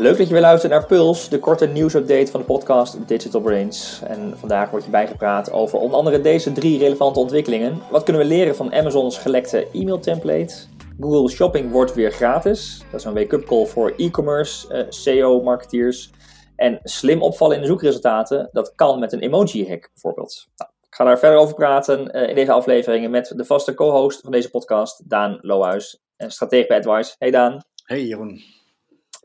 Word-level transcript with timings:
Leuk 0.00 0.16
dat 0.16 0.26
je 0.26 0.32
weer 0.32 0.42
luistert 0.42 0.72
naar 0.72 0.86
Puls, 0.86 1.28
de 1.28 1.38
korte 1.38 1.66
nieuwsupdate 1.66 2.30
van 2.30 2.40
de 2.40 2.46
podcast 2.46 3.08
Digital 3.08 3.40
Brains. 3.40 4.00
En 4.02 4.38
vandaag 4.38 4.70
wordt 4.70 4.84
je 4.84 4.90
bijgepraat 4.90 5.52
over 5.52 5.78
onder 5.78 5.96
andere 5.96 6.20
deze 6.20 6.52
drie 6.52 6.78
relevante 6.78 7.18
ontwikkelingen. 7.18 7.82
Wat 7.90 8.02
kunnen 8.02 8.22
we 8.22 8.28
leren 8.28 8.56
van 8.56 8.72
Amazon's 8.72 9.18
gelekte 9.18 9.66
e-mail 9.72 9.98
template? 9.98 10.54
Google 11.00 11.28
Shopping 11.28 11.70
wordt 11.70 11.94
weer 11.94 12.10
gratis. 12.10 12.82
Dat 12.90 13.00
is 13.00 13.06
een 13.06 13.14
wake-up 13.14 13.44
call 13.44 13.66
voor 13.66 13.94
e-commerce, 13.96 14.74
uh, 14.74 14.86
SEO-marketeers. 14.88 16.10
En 16.56 16.78
slim 16.82 17.22
opvallen 17.22 17.56
in 17.56 17.62
de 17.62 17.68
zoekresultaten, 17.68 18.48
dat 18.52 18.74
kan 18.74 18.98
met 18.98 19.12
een 19.12 19.20
emoji-hack 19.20 19.90
bijvoorbeeld. 19.92 20.46
Nou, 20.56 20.70
ik 20.88 20.94
ga 20.94 21.04
daar 21.04 21.18
verder 21.18 21.38
over 21.38 21.54
praten 21.54 22.16
uh, 22.16 22.28
in 22.28 22.34
deze 22.34 22.52
afleveringen 22.52 23.10
met 23.10 23.32
de 23.36 23.44
vaste 23.44 23.74
co-host 23.74 24.20
van 24.20 24.32
deze 24.32 24.50
podcast, 24.50 25.10
Daan 25.10 25.38
Lohuis. 25.40 26.00
En 26.16 26.30
stratege 26.30 26.66
bij 26.66 26.76
AdWise. 26.76 27.14
Hey 27.18 27.30
Daan. 27.30 27.60
Hey 27.84 28.04
Jeroen. 28.04 28.59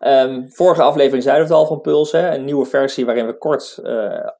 Um, 0.04 0.52
vorige 0.52 0.82
aflevering 0.82 1.24
zeiden 1.24 1.48
we 1.48 1.54
het 1.54 1.62
al 1.62 1.68
van 1.68 1.82
Pulse, 1.82 2.18
een 2.18 2.46
nieuwe 2.46 2.66
versie 2.66 3.06
waarin 3.06 3.26
we 3.26 3.38
kort 3.38 3.80
uh, 3.84 3.94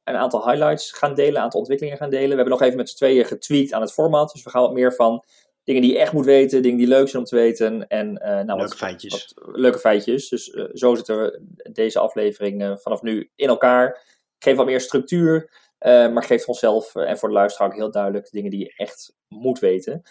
een 0.04 0.16
aantal 0.16 0.48
highlights 0.48 0.92
gaan 0.92 1.14
delen, 1.14 1.34
een 1.34 1.42
aantal 1.42 1.60
ontwikkelingen 1.60 1.98
gaan 1.98 2.10
delen. 2.10 2.28
We 2.28 2.34
hebben 2.34 2.52
nog 2.52 2.62
even 2.62 2.76
met 2.76 2.88
z'n 2.88 2.96
tweeën 2.96 3.24
getweet 3.24 3.72
aan 3.72 3.80
het 3.80 3.92
format, 3.92 4.32
dus 4.32 4.42
we 4.42 4.50
gaan 4.50 4.62
wat 4.62 4.72
meer 4.72 4.94
van 4.94 5.24
dingen 5.64 5.82
die 5.82 5.92
je 5.92 5.98
echt 5.98 6.12
moet 6.12 6.24
weten, 6.24 6.62
dingen 6.62 6.78
die 6.78 6.86
leuk 6.86 7.08
zijn 7.08 7.22
om 7.22 7.28
te 7.28 7.34
weten. 7.34 7.88
En, 7.88 8.08
uh, 8.08 8.28
nou, 8.28 8.46
leuke 8.46 8.62
wat, 8.62 8.76
feitjes. 8.76 9.34
Wat, 9.34 9.56
leuke 9.56 9.78
feitjes. 9.78 10.28
Dus 10.28 10.48
uh, 10.48 10.64
zo 10.72 10.94
zitten 10.94 11.22
we 11.22 11.42
deze 11.72 11.98
aflevering 11.98 12.80
vanaf 12.80 13.02
nu 13.02 13.30
in 13.34 13.48
elkaar. 13.48 14.04
Geef 14.38 14.56
wat 14.56 14.66
meer 14.66 14.80
structuur, 14.80 15.50
maar 15.84 16.22
geeft 16.22 16.46
onszelf 16.46 16.94
en 16.94 17.18
voor 17.18 17.28
de 17.28 17.34
luisteraar 17.34 17.68
ook 17.68 17.76
heel 17.76 17.90
duidelijk 17.90 18.30
dingen 18.30 18.50
die 18.50 18.60
je 18.60 18.72
echt 18.76 19.14
moet 19.28 19.58
weten. 19.58 20.02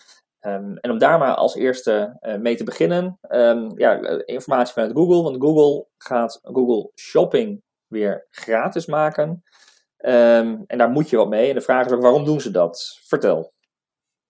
Um, 0.46 0.77
en 0.77 0.91
om 0.91 0.98
daar 0.98 1.20
maar 1.20 1.35
als 1.35 1.55
eerste 1.55 2.18
uh, 2.21 2.35
mee 2.35 2.55
te 2.55 2.63
beginnen, 2.63 3.20
um, 3.29 3.79
ja, 3.79 3.99
informatie 4.26 4.74
vanuit 4.74 4.91
Google. 4.91 5.24
Want 5.24 5.41
Google 5.41 5.87
gaat 5.98 6.40
Google 6.43 6.91
Shopping 6.96 7.62
weer 7.87 8.27
gratis 8.32 8.85
maken. 8.85 9.43
Um, 9.98 10.63
en 10.68 10.77
daar 10.77 10.90
moet 10.90 11.10
je 11.10 11.18
wat 11.18 11.29
mee. 11.29 11.49
En 11.49 11.55
de 11.55 11.62
vraag 11.62 11.85
is 11.85 11.91
ook, 11.91 12.02
waarom 12.02 12.26
doen 12.26 12.41
ze 12.41 12.52
dat? 12.52 12.99
Vertel. 13.04 13.54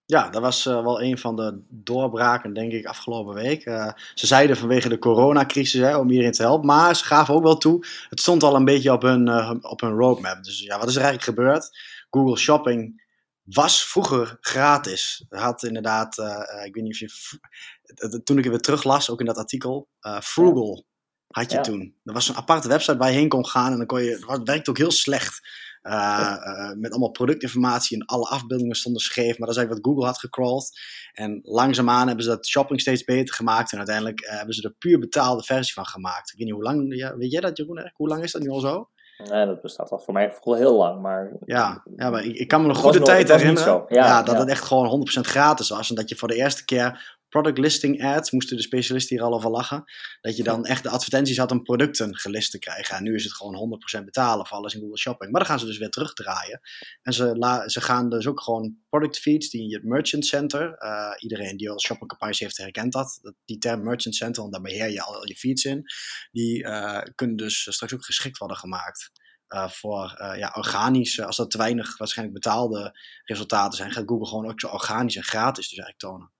Ja, 0.04 0.30
dat 0.30 0.42
was 0.42 0.66
uh, 0.66 0.84
wel 0.84 1.02
een 1.02 1.18
van 1.18 1.36
de 1.36 1.64
doorbraken, 1.68 2.52
denk 2.52 2.72
ik, 2.72 2.86
afgelopen 2.86 3.34
week. 3.34 3.66
Uh, 3.66 3.92
ze 4.14 4.26
zeiden 4.26 4.56
vanwege 4.56 4.88
de 4.88 4.98
coronacrisis 4.98 5.80
hè, 5.80 5.96
om 5.96 6.10
iedereen 6.10 6.32
te 6.32 6.42
helpen. 6.42 6.66
Maar 6.66 6.96
ze 6.96 7.04
gaven 7.04 7.34
ook 7.34 7.42
wel 7.42 7.56
toe, 7.56 7.86
het 8.08 8.20
stond 8.20 8.42
al 8.42 8.54
een 8.54 8.64
beetje 8.64 8.92
op 8.92 9.02
hun, 9.02 9.28
op 9.64 9.80
hun 9.80 9.96
roadmap. 9.96 10.44
Dus 10.44 10.60
ja, 10.60 10.78
wat 10.78 10.88
is 10.88 10.96
er 10.96 11.02
eigenlijk 11.02 11.38
gebeurd? 11.38 11.78
Google 12.10 12.36
Shopping 12.36 13.04
was 13.46 13.84
vroeger 13.84 14.36
gratis. 14.40 15.24
Had 15.28 15.62
inderdaad, 15.62 16.18
uh, 16.18 16.64
ik 16.64 16.74
weet 16.74 16.84
niet 16.84 16.92
of 16.92 16.98
je. 16.98 18.20
Toen 18.24 18.38
ik 18.38 18.44
het 18.44 18.52
weer 18.52 18.62
teruglas, 18.62 19.10
ook 19.10 19.20
in 19.20 19.26
dat 19.26 19.36
artikel, 19.36 19.88
uh, 20.00 20.20
Frugal 20.20 20.86
had 21.26 21.50
je 21.50 21.56
ja. 21.56 21.62
toen. 21.62 21.94
Er 22.04 22.12
was 22.12 22.28
een 22.28 22.36
aparte 22.36 22.68
website 22.68 22.96
waar 22.96 23.10
je 23.10 23.16
heen 23.16 23.28
kon 23.28 23.46
gaan 23.46 23.72
en 23.72 23.78
dan 23.78 23.86
kon 23.86 24.02
je. 24.02 24.24
Het 24.26 24.48
werkte 24.48 24.70
ook 24.70 24.78
heel 24.78 24.90
slecht. 24.90 25.64
Uh, 25.82 25.92
ja. 25.92 26.74
met 26.78 26.90
allemaal 26.90 27.10
productinformatie 27.10 27.98
en 27.98 28.06
alle 28.06 28.28
afbeeldingen 28.28 28.76
stonden 28.76 29.02
scheef. 29.02 29.38
Maar 29.38 29.46
dat 29.46 29.56
is 29.56 29.56
eigenlijk 29.56 29.86
wat 29.86 29.92
Google 29.92 30.10
had 30.10 30.18
gecrawled. 30.18 30.80
En 31.12 31.40
langzaamaan 31.42 32.06
hebben 32.06 32.24
ze 32.24 32.30
dat 32.30 32.46
shopping 32.46 32.80
steeds 32.80 33.04
beter 33.04 33.34
gemaakt. 33.34 33.72
En 33.72 33.78
uiteindelijk 33.78 34.20
hebben 34.24 34.54
ze 34.54 34.62
er 34.62 34.74
puur 34.78 34.98
betaalde 34.98 35.42
versie 35.42 35.74
van 35.74 35.86
gemaakt. 35.86 36.30
Ik 36.30 36.38
weet 36.38 36.46
niet 36.46 36.54
hoe 36.54 36.64
lang. 36.64 36.96
Ja, 36.96 37.16
weet 37.16 37.30
jij 37.30 37.40
dat, 37.40 37.56
Jeroen? 37.56 37.90
Hoe 37.94 38.08
lang 38.08 38.22
is 38.22 38.32
dat 38.32 38.42
nu 38.42 38.48
al 38.48 38.60
zo? 38.60 38.88
Nee, 39.30 39.46
dat 39.46 39.62
bestaat 39.62 39.90
al 39.90 39.98
voor 39.98 40.14
mij 40.14 40.32
heel 40.42 40.76
lang. 40.76 41.00
Maar... 41.00 41.30
Ja, 41.44 41.82
ja, 41.96 42.10
maar 42.10 42.24
ik, 42.24 42.36
ik 42.36 42.48
kan 42.48 42.62
me 42.62 42.68
nog 42.68 42.78
goede 42.78 43.00
tijd 43.00 43.28
herinneren. 43.28 43.84
Ja, 43.88 44.06
ja, 44.06 44.22
dat 44.22 44.34
ja. 44.34 44.40
het 44.40 44.48
echt 44.48 44.64
gewoon 44.64 45.06
100% 45.16 45.20
gratis 45.20 45.68
was. 45.68 45.88
En 45.88 45.94
dat 45.94 46.08
je 46.08 46.16
voor 46.16 46.28
de 46.28 46.34
eerste 46.34 46.64
keer 46.64 47.15
product 47.28 47.58
listing 47.58 48.04
ads, 48.04 48.30
moesten 48.30 48.56
de 48.56 48.62
specialisten 48.62 49.16
hier 49.16 49.24
al 49.24 49.34
over 49.34 49.50
lachen. 49.50 49.84
Dat 50.20 50.36
je 50.36 50.42
dan 50.42 50.64
echt 50.64 50.82
de 50.82 50.88
advertenties 50.88 51.38
had 51.38 51.50
om 51.50 51.62
producten 51.62 52.16
gelist 52.16 52.50
te 52.50 52.58
krijgen. 52.58 52.96
En 52.96 53.02
nu 53.02 53.14
is 53.14 53.24
het 53.24 53.32
gewoon 53.32 53.80
100% 54.00 54.04
betalen 54.04 54.46
voor 54.46 54.56
alles 54.56 54.74
in 54.74 54.80
Google 54.80 54.98
Shopping. 54.98 55.30
Maar 55.30 55.40
dan 55.40 55.50
gaan 55.50 55.58
ze 55.58 55.66
dus 55.66 55.78
weer 55.78 55.90
terugdraaien. 55.90 56.60
En 57.02 57.12
ze, 57.12 57.62
ze 57.66 57.80
gaan 57.80 58.10
dus 58.10 58.26
ook 58.26 58.40
gewoon 58.40 58.76
product 58.88 59.18
feeds 59.18 59.50
die 59.50 59.62
in 59.62 59.68
je 59.68 59.80
Merchant 59.82 60.26
Center. 60.26 60.82
Uh, 60.82 61.12
iedereen 61.18 61.56
die 61.56 61.70
al 61.70 61.80
shoppingcampagnes 61.80 62.38
heeft 62.38 62.56
herkent 62.56 62.92
dat. 62.92 63.34
Die 63.44 63.58
term 63.58 63.82
Merchant 63.82 64.14
Center, 64.14 64.40
want 64.40 64.54
daar 64.54 64.62
beheer 64.62 64.90
je 64.90 65.02
al 65.02 65.26
je 65.26 65.36
feeds 65.36 65.64
in. 65.64 65.82
Die 66.30 66.62
uh, 66.62 67.00
kunnen 67.14 67.36
dus 67.36 67.66
straks 67.70 67.94
ook 67.94 68.04
geschikt 68.04 68.38
worden 68.38 68.56
gemaakt. 68.56 69.10
Uh, 69.48 69.68
voor 69.68 70.18
uh, 70.20 70.38
ja, 70.38 70.52
organisch, 70.54 71.20
als 71.20 71.36
dat 71.36 71.50
te 71.50 71.58
weinig 71.58 71.98
waarschijnlijk 71.98 72.42
betaalde 72.42 72.98
resultaten 73.24 73.76
zijn, 73.76 73.92
gaat 73.92 74.08
Google 74.08 74.26
gewoon 74.26 74.50
ook 74.50 74.60
zo 74.60 74.68
organisch 74.68 75.16
en 75.16 75.22
gratis 75.22 75.68
dus 75.68 75.78
eigenlijk 75.78 75.98
tonen. 75.98 76.34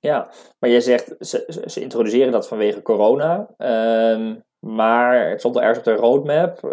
Ja, 0.00 0.30
maar 0.58 0.70
jij 0.70 0.80
zegt, 0.80 1.14
ze, 1.20 1.62
ze 1.66 1.80
introduceren 1.80 2.32
dat 2.32 2.48
vanwege 2.48 2.82
corona. 2.82 3.48
Um, 3.58 4.44
maar 4.58 5.28
het 5.28 5.38
stond 5.38 5.56
er 5.56 5.62
ergens 5.62 5.78
op 5.78 5.84
de 5.84 5.94
roadmap. 5.94 6.64
Uh, 6.64 6.70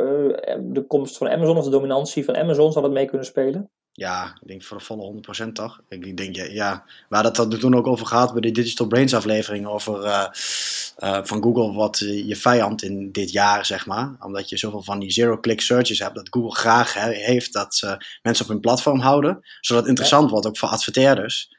de 0.61 0.85
komst 0.87 1.17
van 1.17 1.29
Amazon 1.29 1.57
of 1.57 1.63
de 1.63 1.69
dominantie 1.69 2.25
van 2.25 2.35
Amazon, 2.35 2.71
zal 2.71 2.81
dat 2.81 2.91
mee 2.91 3.05
kunnen 3.05 3.25
spelen? 3.25 3.69
Ja, 3.95 4.37
ik 4.41 4.47
denk 4.47 4.63
voor 4.63 4.77
de 4.77 4.83
volle 4.83 5.21
100% 5.47 5.51
toch? 5.51 5.81
Ik 5.87 6.17
denk, 6.17 6.35
ja, 6.35 6.83
we 7.09 7.15
hadden 7.15 7.43
het 7.43 7.53
er 7.53 7.59
toen 7.59 7.75
ook 7.75 7.87
over 7.87 8.05
gehad 8.05 8.31
bij 8.31 8.41
de 8.41 8.51
Digital 8.51 8.87
Brains 8.87 9.15
aflevering. 9.15 9.67
Over 9.67 10.03
uh, 10.03 10.25
uh, 10.97 11.19
van 11.23 11.43
Google 11.43 11.73
wat 11.73 11.97
je 11.99 12.35
vijand 12.35 12.83
in 12.83 13.11
dit 13.11 13.31
jaar, 13.31 13.65
zeg 13.65 13.85
maar. 13.85 14.15
Omdat 14.19 14.49
je 14.49 14.57
zoveel 14.57 14.83
van 14.83 14.99
die 14.99 15.11
zero-click 15.11 15.61
searches 15.61 15.99
hebt. 15.99 16.15
Dat 16.15 16.27
Google 16.29 16.55
graag 16.55 16.93
he 16.93 17.11
heeft 17.11 17.53
dat 17.53 17.75
ze 17.75 18.05
mensen 18.21 18.45
op 18.45 18.51
hun 18.51 18.59
platform 18.59 18.99
houden. 18.99 19.39
Zodat 19.59 19.81
het 19.81 19.89
interessant 19.89 20.25
ja. 20.25 20.31
wordt 20.31 20.47
ook 20.47 20.57
voor 20.57 20.69
adverteerders. 20.69 21.49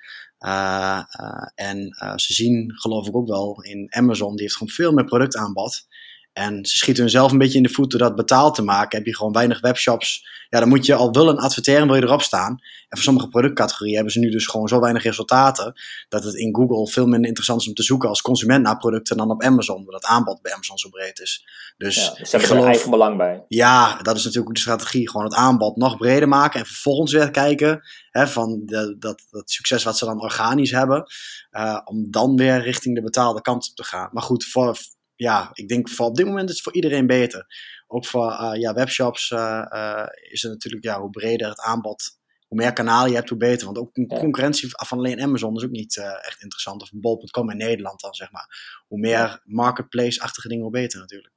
Uh, 0.44 1.02
uh, 1.20 1.48
en 1.54 1.96
uh, 2.02 2.16
ze 2.16 2.32
zien, 2.32 2.72
geloof 2.74 3.06
ik 3.06 3.16
ook 3.16 3.28
wel, 3.28 3.62
in 3.62 3.86
Amazon, 3.90 4.32
die 4.32 4.42
heeft 4.42 4.56
gewoon 4.56 4.72
veel 4.72 4.92
meer 4.92 5.04
productaanbod. 5.04 5.86
En 6.34 6.64
ze 6.64 6.76
schieten 6.76 7.02
hunzelf 7.02 7.32
een 7.32 7.38
beetje 7.38 7.56
in 7.56 7.62
de 7.62 7.68
voet 7.68 7.90
door 7.90 8.00
dat 8.00 8.14
betaald 8.14 8.54
te 8.54 8.62
maken. 8.62 8.98
Heb 8.98 9.06
je 9.06 9.16
gewoon 9.16 9.32
weinig 9.32 9.60
webshops. 9.60 10.32
Ja, 10.48 10.60
dan 10.60 10.68
moet 10.68 10.86
je 10.86 10.94
al 10.94 11.12
willen 11.12 11.36
adverteren, 11.36 11.86
wil 11.86 11.96
je 11.96 12.02
erop 12.02 12.22
staan. 12.22 12.50
En 12.50 12.60
voor 12.88 13.02
sommige 13.02 13.28
productcategorieën 13.28 13.94
hebben 13.94 14.12
ze 14.12 14.18
nu 14.18 14.30
dus 14.30 14.46
gewoon 14.46 14.68
zo 14.68 14.80
weinig 14.80 15.02
resultaten. 15.02 15.80
Dat 16.08 16.24
het 16.24 16.34
in 16.34 16.54
Google 16.54 16.88
veel 16.88 17.06
minder 17.06 17.26
interessant 17.26 17.60
is 17.60 17.68
om 17.68 17.74
te 17.74 17.82
zoeken 17.82 18.08
als 18.08 18.22
consument 18.22 18.62
naar 18.62 18.76
producten 18.76 19.16
dan 19.16 19.30
op 19.30 19.42
Amazon. 19.42 19.76
Omdat 19.76 19.94
het 19.94 20.04
aanbod 20.04 20.42
bij 20.42 20.52
Amazon 20.52 20.78
zo 20.78 20.88
breed 20.88 21.20
is. 21.20 21.46
Dus, 21.76 21.94
ja, 21.94 22.14
dus 22.14 22.30
ze 22.30 22.36
hebben 22.36 22.56
er 22.56 22.64
eigen 22.64 22.90
belang 22.90 23.16
bij. 23.16 23.44
Ja, 23.48 23.96
dat 24.02 24.16
is 24.16 24.24
natuurlijk 24.24 24.48
ook 24.48 24.54
de 24.54 24.60
strategie. 24.60 25.10
Gewoon 25.10 25.26
het 25.26 25.34
aanbod 25.34 25.76
nog 25.76 25.96
breder 25.96 26.28
maken. 26.28 26.60
En 26.60 26.66
vervolgens 26.66 27.12
weer 27.12 27.30
kijken 27.30 27.82
hè, 28.10 28.28
van 28.28 28.62
de, 28.64 28.96
dat, 28.98 29.22
dat 29.30 29.50
succes 29.50 29.84
wat 29.84 29.98
ze 29.98 30.04
dan 30.04 30.20
organisch 30.20 30.70
hebben. 30.70 31.04
Uh, 31.52 31.80
om 31.84 32.10
dan 32.10 32.36
weer 32.36 32.62
richting 32.62 32.94
de 32.94 33.02
betaalde 33.02 33.40
kant 33.40 33.68
op 33.70 33.76
te 33.76 33.84
gaan. 33.84 34.08
Maar 34.12 34.22
goed, 34.22 34.44
voor 34.44 34.76
ja, 35.16 35.50
ik 35.52 35.68
denk 35.68 35.88
voor 35.88 36.06
op 36.06 36.16
dit 36.16 36.26
moment 36.26 36.48
is 36.48 36.54
het 36.54 36.64
voor 36.64 36.74
iedereen 36.74 37.06
beter. 37.06 37.46
Ook 37.86 38.06
voor 38.06 38.30
uh, 38.30 38.50
ja, 38.54 38.74
webshops 38.74 39.30
uh, 39.30 39.66
uh, 39.68 40.06
is 40.30 40.42
het 40.42 40.52
natuurlijk, 40.52 40.84
ja, 40.84 41.00
hoe 41.00 41.10
breder 41.10 41.48
het 41.48 41.60
aanbod, 41.60 42.18
hoe 42.48 42.58
meer 42.58 42.72
kanalen 42.72 43.10
je 43.10 43.16
hebt, 43.16 43.28
hoe 43.28 43.38
beter. 43.38 43.64
Want 43.64 43.78
ook 43.78 43.96
een 43.96 44.06
ja. 44.08 44.18
concurrentie 44.18 44.68
van 44.70 44.98
alleen 44.98 45.22
Amazon 45.22 45.56
is 45.56 45.64
ook 45.64 45.70
niet 45.70 45.96
echt 45.96 46.42
interessant. 46.42 46.82
Of 46.82 46.90
bol.com 46.92 47.50
in 47.50 47.56
Nederland 47.56 48.00
dan, 48.00 48.14
zeg 48.14 48.30
maar. 48.30 48.82
Hoe 48.86 48.98
meer 48.98 49.40
marketplace-achtige 49.44 50.48
dingen, 50.48 50.62
hoe 50.62 50.72
beter 50.72 51.00
natuurlijk. 51.00 51.34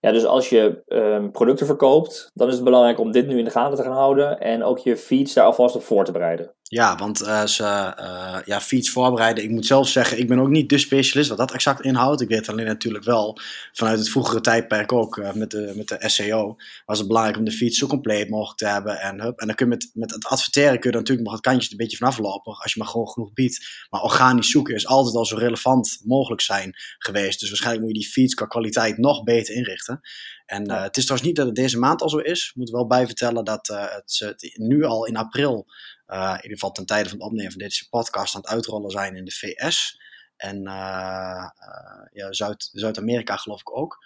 Ja, 0.00 0.12
dus 0.12 0.24
als 0.24 0.48
je 0.48 0.82
um, 0.86 1.30
producten 1.30 1.66
verkoopt, 1.66 2.30
dan 2.34 2.48
is 2.48 2.54
het 2.54 2.64
belangrijk 2.64 2.98
om 2.98 3.12
dit 3.12 3.26
nu 3.26 3.38
in 3.38 3.44
de 3.44 3.50
gaten 3.50 3.76
te 3.76 3.82
gaan 3.82 3.92
houden 3.92 4.40
en 4.40 4.62
ook 4.62 4.78
je 4.78 4.96
feeds 4.96 5.34
daar 5.34 5.44
alvast 5.44 5.74
op 5.74 5.82
voor 5.82 6.04
te 6.04 6.12
bereiden. 6.12 6.54
Ja, 6.70 6.96
want 6.96 7.22
uh, 7.22 7.46
ze, 7.46 7.62
uh, 7.62 8.38
ja, 8.44 8.60
feeds 8.60 8.90
voorbereiden. 8.90 9.44
Ik 9.44 9.50
moet 9.50 9.66
zelf 9.66 9.88
zeggen, 9.88 10.18
ik 10.18 10.28
ben 10.28 10.38
ook 10.38 10.48
niet 10.48 10.68
de 10.68 10.78
specialist 10.78 11.28
wat 11.28 11.38
dat 11.38 11.52
exact 11.52 11.80
inhoudt. 11.80 12.20
Ik 12.20 12.28
weet 12.28 12.48
alleen 12.48 12.66
natuurlijk 12.66 13.04
wel 13.04 13.38
vanuit 13.72 13.98
het 13.98 14.08
vroegere 14.08 14.40
tijdperk 14.40 14.92
ook 14.92 15.16
uh, 15.16 15.32
met, 15.32 15.50
de, 15.50 15.72
met 15.76 15.88
de 15.88 16.08
SEO. 16.08 16.56
Was 16.86 16.98
het 16.98 17.06
belangrijk 17.06 17.38
om 17.38 17.44
de 17.44 17.52
feeds 17.52 17.78
zo 17.78 17.86
compleet 17.86 18.30
mogelijk 18.30 18.58
te 18.58 18.66
hebben. 18.66 19.00
En, 19.00 19.20
hup, 19.20 19.40
en 19.40 19.46
dan 19.46 19.56
kun 19.56 19.66
je 19.66 19.72
met, 19.72 19.90
met 19.94 20.10
het 20.10 20.26
adverteren 20.26 20.78
kun 20.80 20.90
je 20.90 20.96
natuurlijk 20.96 21.26
nog 21.26 21.36
het 21.36 21.46
kantje 21.46 21.70
een 21.70 21.76
beetje 21.76 21.96
vanaf 21.96 22.18
lopen. 22.18 22.52
Als 22.52 22.72
je 22.72 22.78
maar 22.78 22.88
gewoon 22.88 23.08
genoeg 23.08 23.32
biedt. 23.32 23.86
Maar 23.90 24.02
organisch 24.02 24.50
zoeken 24.50 24.74
is 24.74 24.86
altijd 24.86 25.14
al 25.14 25.26
zo 25.26 25.36
relevant 25.36 26.00
mogelijk 26.04 26.40
zijn 26.40 26.74
geweest. 26.98 27.40
Dus 27.40 27.48
waarschijnlijk 27.48 27.86
moet 27.86 27.94
je 27.94 28.02
die 28.02 28.12
feeds 28.12 28.34
qua 28.34 28.46
kwaliteit 28.46 28.98
nog 28.98 29.22
beter 29.22 29.54
inrichten. 29.54 30.00
En 30.46 30.70
het 30.70 30.96
is 30.96 31.02
trouwens 31.02 31.28
niet 31.28 31.36
dat 31.36 31.46
het 31.46 31.56
deze 31.56 31.78
maand 31.78 32.02
al 32.02 32.08
zo 32.08 32.18
is. 32.18 32.48
Ik 32.48 32.56
moet 32.56 32.70
wel 32.70 32.86
bij 32.86 33.06
vertellen 33.06 33.44
dat 33.44 33.66
het, 33.66 34.18
het 34.18 34.54
nu 34.54 34.84
al 34.84 35.06
in 35.06 35.16
april. 35.16 35.66
Uh, 36.08 36.28
in 36.28 36.42
ieder 36.42 36.58
geval 36.58 36.72
ten 36.72 36.86
tijde 36.86 37.08
van 37.08 37.18
het 37.18 37.26
opnemen 37.26 37.52
van 37.52 37.60
deze 37.60 37.88
podcast 37.88 38.34
aan 38.34 38.40
het 38.40 38.50
uitrollen 38.50 38.90
zijn 38.90 39.16
in 39.16 39.24
de 39.24 39.30
VS. 39.30 40.00
En 40.36 40.56
uh, 40.56 41.44
uh, 41.68 42.06
ja, 42.12 42.32
Zuid, 42.32 42.68
Zuid-Amerika 42.72 43.36
geloof 43.36 43.60
ik 43.60 43.76
ook. 43.76 43.98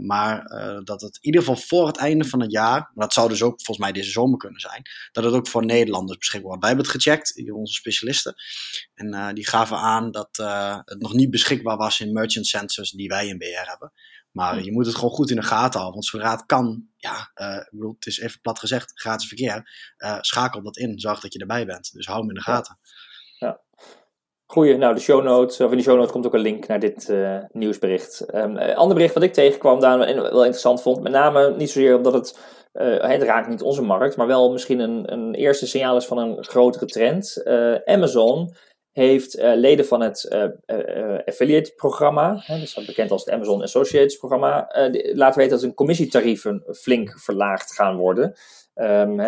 maar 0.00 0.44
dat 0.84 1.00
het 1.00 1.16
in 1.16 1.24
ieder 1.24 1.40
geval 1.40 1.56
voor 1.56 1.86
het 1.86 1.96
einde 1.96 2.24
van 2.24 2.40
het 2.40 2.52
jaar, 2.52 2.80
maar 2.80 3.04
dat 3.06 3.12
zou 3.12 3.28
dus 3.28 3.42
ook 3.42 3.56
volgens 3.56 3.78
mij 3.78 3.92
deze 3.92 4.10
zomer 4.10 4.38
kunnen 4.38 4.60
zijn, 4.60 4.82
dat 5.12 5.24
het 5.24 5.32
ook 5.32 5.48
voor 5.48 5.64
Nederlanders 5.64 6.18
beschikbaar 6.18 6.48
wordt. 6.48 6.64
Wij 6.64 6.70
hebben 6.74 6.92
het 6.92 7.02
gecheckt, 7.02 7.52
onze 7.52 7.74
specialisten. 7.74 8.34
En 8.94 9.34
die 9.34 9.46
gaven 9.46 9.76
aan 9.76 10.10
dat 10.10 10.36
het 10.84 11.00
nog 11.00 11.12
niet 11.12 11.30
beschikbaar 11.30 11.76
was 11.76 12.00
in 12.00 12.12
merchant 12.12 12.46
centers 12.46 12.90
die 12.90 13.08
wij 13.08 13.26
in 13.28 13.38
BR 13.38 13.68
hebben. 13.68 13.92
Maar 14.34 14.62
je 14.62 14.72
moet 14.72 14.86
het 14.86 14.94
gewoon 14.94 15.10
goed 15.10 15.30
in 15.30 15.36
de 15.36 15.42
gaten 15.42 15.80
houden. 15.80 16.04
Want 16.12 16.24
het 16.24 16.46
kan, 16.46 16.86
ja, 16.96 17.30
uh, 17.34 17.56
ik 17.56 17.68
bedoel, 17.70 17.94
het 17.94 18.06
is 18.06 18.20
even 18.20 18.40
plat 18.40 18.58
gezegd, 18.58 18.92
gratis 18.94 19.28
verkeer. 19.28 19.70
Uh, 19.98 20.18
schakel 20.20 20.62
dat 20.62 20.76
in, 20.76 20.98
zorg 20.98 21.20
dat 21.20 21.32
je 21.32 21.38
erbij 21.38 21.66
bent. 21.66 21.92
Dus 21.92 22.06
hou 22.06 22.18
hem 22.18 22.28
in 22.28 22.34
de 22.34 22.40
gaten. 22.40 22.78
Ja. 23.38 23.60
Goeie, 24.46 24.76
nou 24.76 24.94
de 24.94 25.00
show 25.00 25.22
notes, 25.22 25.60
of 25.60 25.70
in 25.70 25.76
de 25.76 25.82
show 25.82 25.96
notes 25.96 26.12
komt 26.12 26.26
ook 26.26 26.34
een 26.34 26.40
link 26.40 26.66
naar 26.66 26.80
dit 26.80 27.08
uh, 27.08 27.38
nieuwsbericht. 27.52 28.34
Um, 28.34 28.56
ander 28.56 28.96
bericht 28.96 29.14
wat 29.14 29.22
ik 29.22 29.32
tegenkwam 29.32 29.80
daar 29.80 30.00
en 30.00 30.16
wel 30.16 30.42
interessant 30.42 30.82
vond, 30.82 31.02
met 31.02 31.12
name 31.12 31.56
niet 31.56 31.70
zozeer 31.70 31.96
omdat 31.96 32.12
het, 32.12 32.38
het 33.02 33.22
raakt 33.22 33.48
niet 33.48 33.62
onze 33.62 33.82
markt, 33.82 34.16
maar 34.16 34.26
wel 34.26 34.52
misschien 34.52 34.78
een, 34.78 35.12
een 35.12 35.34
eerste 35.34 35.66
signaal 35.66 35.96
is 35.96 36.06
van 36.06 36.18
een 36.18 36.44
grotere 36.44 36.86
trend. 36.86 37.42
Amazon 37.84 38.54
heeft 38.94 39.34
leden 39.40 39.86
van 39.86 40.00
het 40.00 40.28
affiliate 41.24 41.72
programma, 41.76 42.36
hè, 42.38 42.58
dus 42.58 42.84
bekend 42.86 43.10
als 43.10 43.24
het 43.24 43.34
Amazon 43.34 43.62
Associates 43.62 44.16
programma, 44.16 44.68
laten 45.12 45.38
weten 45.38 45.52
dat 45.52 45.60
hun 45.60 45.74
commissietarieven 45.74 46.64
flink 46.72 47.20
verlaagd 47.20 47.74
gaan 47.74 47.96
worden. 47.96 48.34
Um, 48.74 49.20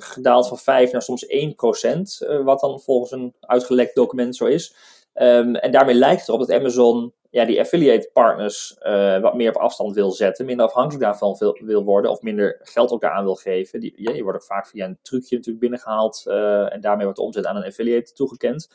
gedaald 0.00 0.48
van 0.48 0.58
5 0.58 0.92
naar 0.92 1.02
soms 1.02 1.26
1 1.26 1.54
procent, 1.54 2.18
wat 2.44 2.60
dan 2.60 2.80
volgens 2.80 3.10
een 3.10 3.34
uitgelekt 3.40 3.94
document 3.94 4.36
zo 4.36 4.44
is. 4.44 4.74
Um, 5.14 5.54
en 5.54 5.70
daarmee 5.70 5.94
lijkt 5.94 6.20
het 6.20 6.28
erop 6.28 6.40
dat 6.40 6.58
Amazon 6.58 7.12
ja, 7.30 7.44
die 7.44 7.60
affiliate 7.60 8.10
partners 8.12 8.76
uh, 8.82 9.20
wat 9.20 9.34
meer 9.34 9.54
op 9.54 9.62
afstand 9.62 9.94
wil 9.94 10.10
zetten, 10.10 10.46
minder 10.46 10.66
afhankelijk 10.66 11.02
daarvan 11.02 11.36
wil, 11.38 11.58
wil 11.60 11.84
worden 11.84 12.10
of 12.10 12.22
minder 12.22 12.60
geld 12.62 12.90
ook 12.90 13.04
aan 13.04 13.24
wil 13.24 13.34
geven. 13.34 13.80
Die, 13.80 13.92
ja, 13.96 14.22
wordt 14.22 14.38
ook 14.38 14.44
vaak 14.44 14.66
via 14.66 14.84
een 14.84 14.98
trucje 15.02 15.36
natuurlijk 15.36 15.60
binnengehaald 15.60 16.22
en 16.70 16.80
daarmee 16.80 17.04
wordt 17.04 17.18
de 17.18 17.24
omzet 17.24 17.46
aan 17.46 17.56
een 17.56 17.64
affiliate 17.64 18.12
toegekend. 18.12 18.68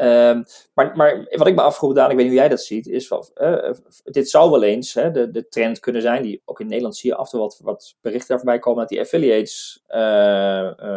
Um, 0.00 0.44
maar, 0.74 0.96
maar, 0.96 1.26
wat 1.30 1.46
ik 1.46 1.54
me 1.54 1.62
afvroeg, 1.62 1.94
Daan, 1.94 2.10
ik 2.10 2.16
weet 2.16 2.24
niet 2.24 2.34
hoe 2.34 2.42
jij 2.42 2.48
dat 2.48 2.62
ziet, 2.62 2.86
is 2.86 3.06
van, 3.06 3.28
uh, 3.36 3.70
dit 4.04 4.30
zou 4.30 4.50
wel 4.50 4.62
eens 4.62 4.94
hè, 4.94 5.10
de, 5.10 5.30
de 5.30 5.48
trend 5.48 5.80
kunnen 5.80 6.02
zijn, 6.02 6.22
die 6.22 6.42
ook 6.44 6.60
in 6.60 6.66
Nederland 6.66 6.96
zie 6.96 7.10
je 7.10 7.16
af 7.16 7.24
en 7.24 7.30
toe 7.30 7.40
wat, 7.40 7.60
wat 7.62 7.96
berichten 8.00 8.36
voorbij 8.36 8.58
komen, 8.58 8.80
dat 8.80 8.88
die 8.88 9.00
affiliates 9.00 9.84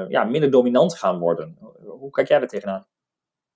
ja, 0.10 0.24
minder 0.30 0.52
dominant 0.52 0.96
gaan 0.96 1.20
worden. 1.20 1.58
Hoe 1.86 2.12
kijk 2.12 2.28
jij 2.28 2.40
daar 2.40 2.48
tegenaan? 2.48 2.86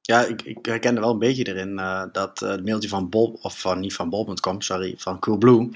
Ja, 0.06 0.22
ik, 0.26 0.42
ik 0.42 0.66
herkende 0.66 1.02
wel 1.02 1.12
een 1.12 1.20
beetje 1.20 1.48
erin 1.48 1.76
dat 2.12 2.40
het 2.40 2.66
mailtje 2.66 2.90
van 2.90 3.10
Bob, 3.10 3.38
of 3.42 3.60
van, 3.60 3.80
niet 3.80 3.94
van 3.94 4.10
Bob.com, 4.10 4.62
sorry, 4.62 4.94
van 4.98 5.20
Coolblue, 5.20 5.70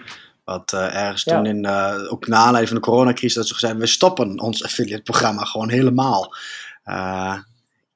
wat 0.44 0.74
ergens 0.74 1.24
ja. 1.24 1.36
toen 1.36 1.46
in, 1.46 1.68
ook 2.10 2.28
na 2.28 2.38
aanleiding 2.38 2.68
van 2.68 2.78
de 2.78 2.84
coronacrisis, 2.90 3.34
dat 3.34 3.48
ze 3.48 3.54
gezegd 3.54 3.78
we 3.78 3.88
stoppen 3.88 4.40
ons 4.40 4.64
affiliate 4.64 5.04
programma 5.04 5.44
gewoon 5.44 5.70
helemaal 5.70 6.36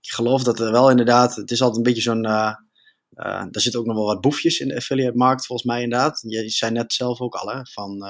ik 0.01 0.11
geloof 0.11 0.43
dat 0.43 0.59
er 0.59 0.71
wel 0.71 0.89
inderdaad, 0.89 1.35
het 1.35 1.51
is 1.51 1.61
altijd 1.61 1.77
een 1.77 1.93
beetje 1.93 2.01
zo'n, 2.01 2.21
daar 2.21 3.49
zitten 3.51 3.79
ook 3.79 3.85
nog 3.85 3.95
wel 3.95 4.05
wat 4.05 4.21
boefjes 4.21 4.59
in 4.59 4.67
de 4.67 4.75
affiliate 4.75 5.17
markt 5.17 5.45
volgens 5.45 5.67
mij 5.67 5.81
inderdaad. 5.81 6.23
Je 6.27 6.49
zei 6.49 6.71
net 6.71 6.93
zelf 6.93 7.19
ook 7.19 7.35
al 7.35 7.49
hè, 7.49 7.59
van 7.63 8.05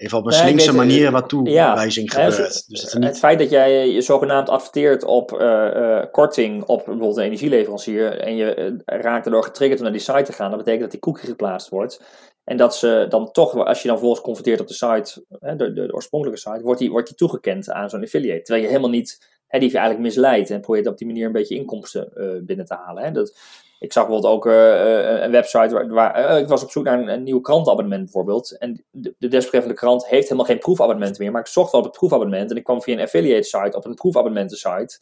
even 0.00 0.18
op 0.18 0.24
een 0.24 0.30
nee, 0.30 0.40
slinkse 0.40 0.74
manier 0.74 1.10
wat 1.10 1.28
toewijzing 1.28 2.12
ja, 2.12 2.20
gebeurt. 2.20 2.36
Het, 2.36 2.64
dus 2.68 2.82
het, 2.82 2.94
niet... 2.94 3.04
het, 3.04 3.18
feit 3.18 3.38
dat 3.38 3.50
jij 3.50 3.88
je 3.88 4.00
zogenaamd 4.00 4.48
adverteert 4.48 5.04
op 5.04 5.28
korting 6.12 6.62
op 6.62 6.76
bijvoorbeeld 6.84 7.16
een 7.16 7.24
energieleverancier 7.24 8.18
en 8.18 8.36
je 8.36 8.76
raakt 8.84 9.24
erdoor 9.24 9.44
getriggerd 9.44 9.78
om 9.78 9.84
naar 9.84 9.94
die 9.94 10.02
site 10.02 10.22
te 10.22 10.32
gaan, 10.32 10.48
dat 10.48 10.58
betekent 10.58 10.82
dat 10.82 10.90
die 10.90 11.00
cookie 11.00 11.28
geplaatst 11.28 11.68
wordt. 11.68 12.00
En 12.44 12.56
dat 12.56 12.76
ze 12.76 13.06
dan 13.08 13.32
toch, 13.32 13.54
als 13.54 13.82
je 13.82 13.88
dan 13.88 13.96
vervolgens 13.96 14.24
converteert 14.24 14.60
op 14.60 14.68
de 14.68 14.74
site, 14.74 15.24
de, 15.28 15.56
de, 15.56 15.72
de 15.72 15.94
oorspronkelijke 15.94 16.40
site, 16.40 16.62
wordt 16.62 16.80
die, 16.80 16.90
wordt 16.90 17.06
die 17.06 17.16
toegekend 17.16 17.70
aan 17.70 17.90
zo'n 17.90 18.02
affiliate. 18.02 18.42
Terwijl 18.42 18.62
je 18.62 18.70
helemaal 18.70 18.90
niet 18.90 19.40
hè, 19.46 19.58
die 19.58 19.70
je 19.70 19.78
eigenlijk 19.78 20.06
misleidt 20.06 20.50
en 20.50 20.60
probeert 20.60 20.86
op 20.86 20.98
die 20.98 21.06
manier 21.06 21.26
een 21.26 21.32
beetje 21.32 21.54
inkomsten 21.54 22.12
binnen 22.46 22.66
te 22.66 22.74
halen. 22.74 23.04
Hè. 23.04 23.10
Dat, 23.10 23.38
ik 23.80 23.92
zag 23.92 24.06
bijvoorbeeld 24.06 24.34
ook 24.34 24.46
uh, 24.46 25.22
een 25.22 25.30
website 25.30 25.74
waar, 25.74 25.88
waar 25.88 26.38
ik 26.38 26.48
was 26.48 26.62
op 26.62 26.70
zoek 26.70 26.84
naar 26.84 27.08
een, 27.08 27.22
nieuw 27.22 27.40
krantabonnement 27.40 28.02
bijvoorbeeld. 28.02 28.58
En 28.58 28.84
de, 28.90 29.14
de 29.18 29.28
desbetreffende 29.28 29.76
krant 29.76 30.06
heeft 30.06 30.24
helemaal 30.24 30.44
geen 30.44 30.58
proefabonnement 30.58 31.18
meer, 31.18 31.30
maar 31.30 31.40
ik 31.40 31.46
zocht 31.46 31.72
wel 31.72 31.80
op 31.80 31.86
het 31.86 31.96
proefabonnement 31.96 32.50
en 32.50 32.56
ik 32.56 32.64
kwam 32.64 32.82
via 32.82 32.94
een 32.94 33.00
affiliate 33.00 33.42
site 33.42 33.76
op 33.76 33.84
een 33.84 33.94
proefabonnementen 33.94 34.56
site. 34.56 34.98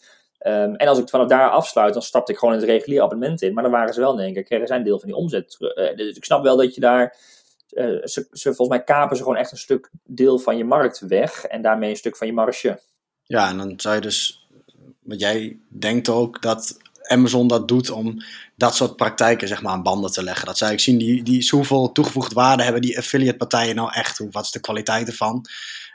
Um, 0.46 0.74
en 0.74 0.88
als 0.88 0.98
ik 0.98 1.08
vanaf 1.08 1.28
daar 1.28 1.50
afsluit, 1.50 1.92
dan 1.92 2.02
stapte 2.02 2.32
ik 2.32 2.38
gewoon 2.38 2.54
in 2.54 2.60
het 2.60 2.68
reguliere 2.68 3.04
abonnement 3.04 3.42
in. 3.42 3.54
Maar 3.54 3.62
dan 3.62 3.72
waren 3.72 3.94
ze 3.94 4.00
wel 4.00 4.20
één 4.20 4.32
keer, 4.32 4.42
kregen 4.42 4.66
zij 4.66 4.76
een 4.76 4.82
deel 4.82 4.98
van 4.98 5.08
die 5.08 5.16
omzet 5.16 5.56
dus 5.96 6.16
ik 6.16 6.24
snap 6.24 6.42
wel 6.42 6.56
dat 6.56 6.74
je 6.74 6.80
daar 6.80 7.16
ze, 8.02 8.26
ze, 8.32 8.54
volgens 8.54 8.68
mij 8.68 8.84
kapen 8.84 9.16
ze 9.16 9.22
gewoon 9.22 9.38
echt 9.38 9.50
een 9.50 9.58
stuk 9.58 9.90
deel 10.04 10.38
van 10.38 10.56
je 10.56 10.64
markt 10.64 11.00
weg 11.00 11.44
en 11.44 11.62
daarmee 11.62 11.90
een 11.90 11.96
stuk 11.96 12.16
van 12.16 12.26
je 12.26 12.32
marge. 12.32 12.80
Ja, 13.22 13.48
en 13.48 13.56
dan 13.56 13.72
zou 13.76 13.94
je 13.94 14.00
dus, 14.00 14.48
want 15.02 15.20
jij 15.20 15.58
denkt 15.68 16.08
ook 16.08 16.42
dat 16.42 16.76
Amazon 17.08 17.48
dat 17.48 17.68
doet 17.68 17.90
om 17.90 18.22
dat 18.56 18.74
soort 18.74 18.96
praktijken 18.96 19.48
zeg 19.48 19.62
maar, 19.62 19.72
aan 19.72 19.82
banden 19.82 20.12
te 20.12 20.22
leggen. 20.22 20.46
Dat 20.46 20.58
zij 20.58 20.72
ik 20.72 20.80
zien, 20.80 20.98
die, 20.98 21.22
die, 21.22 21.48
hoeveel 21.50 21.92
toegevoegde 21.92 22.34
waarde 22.34 22.62
hebben 22.62 22.82
die 22.82 22.98
affiliate 22.98 23.36
partijen 23.36 23.74
nou 23.74 23.92
echt? 23.92 24.26
Wat 24.30 24.44
is 24.44 24.50
de 24.50 24.60
kwaliteit 24.60 25.08
ervan? 25.08 25.44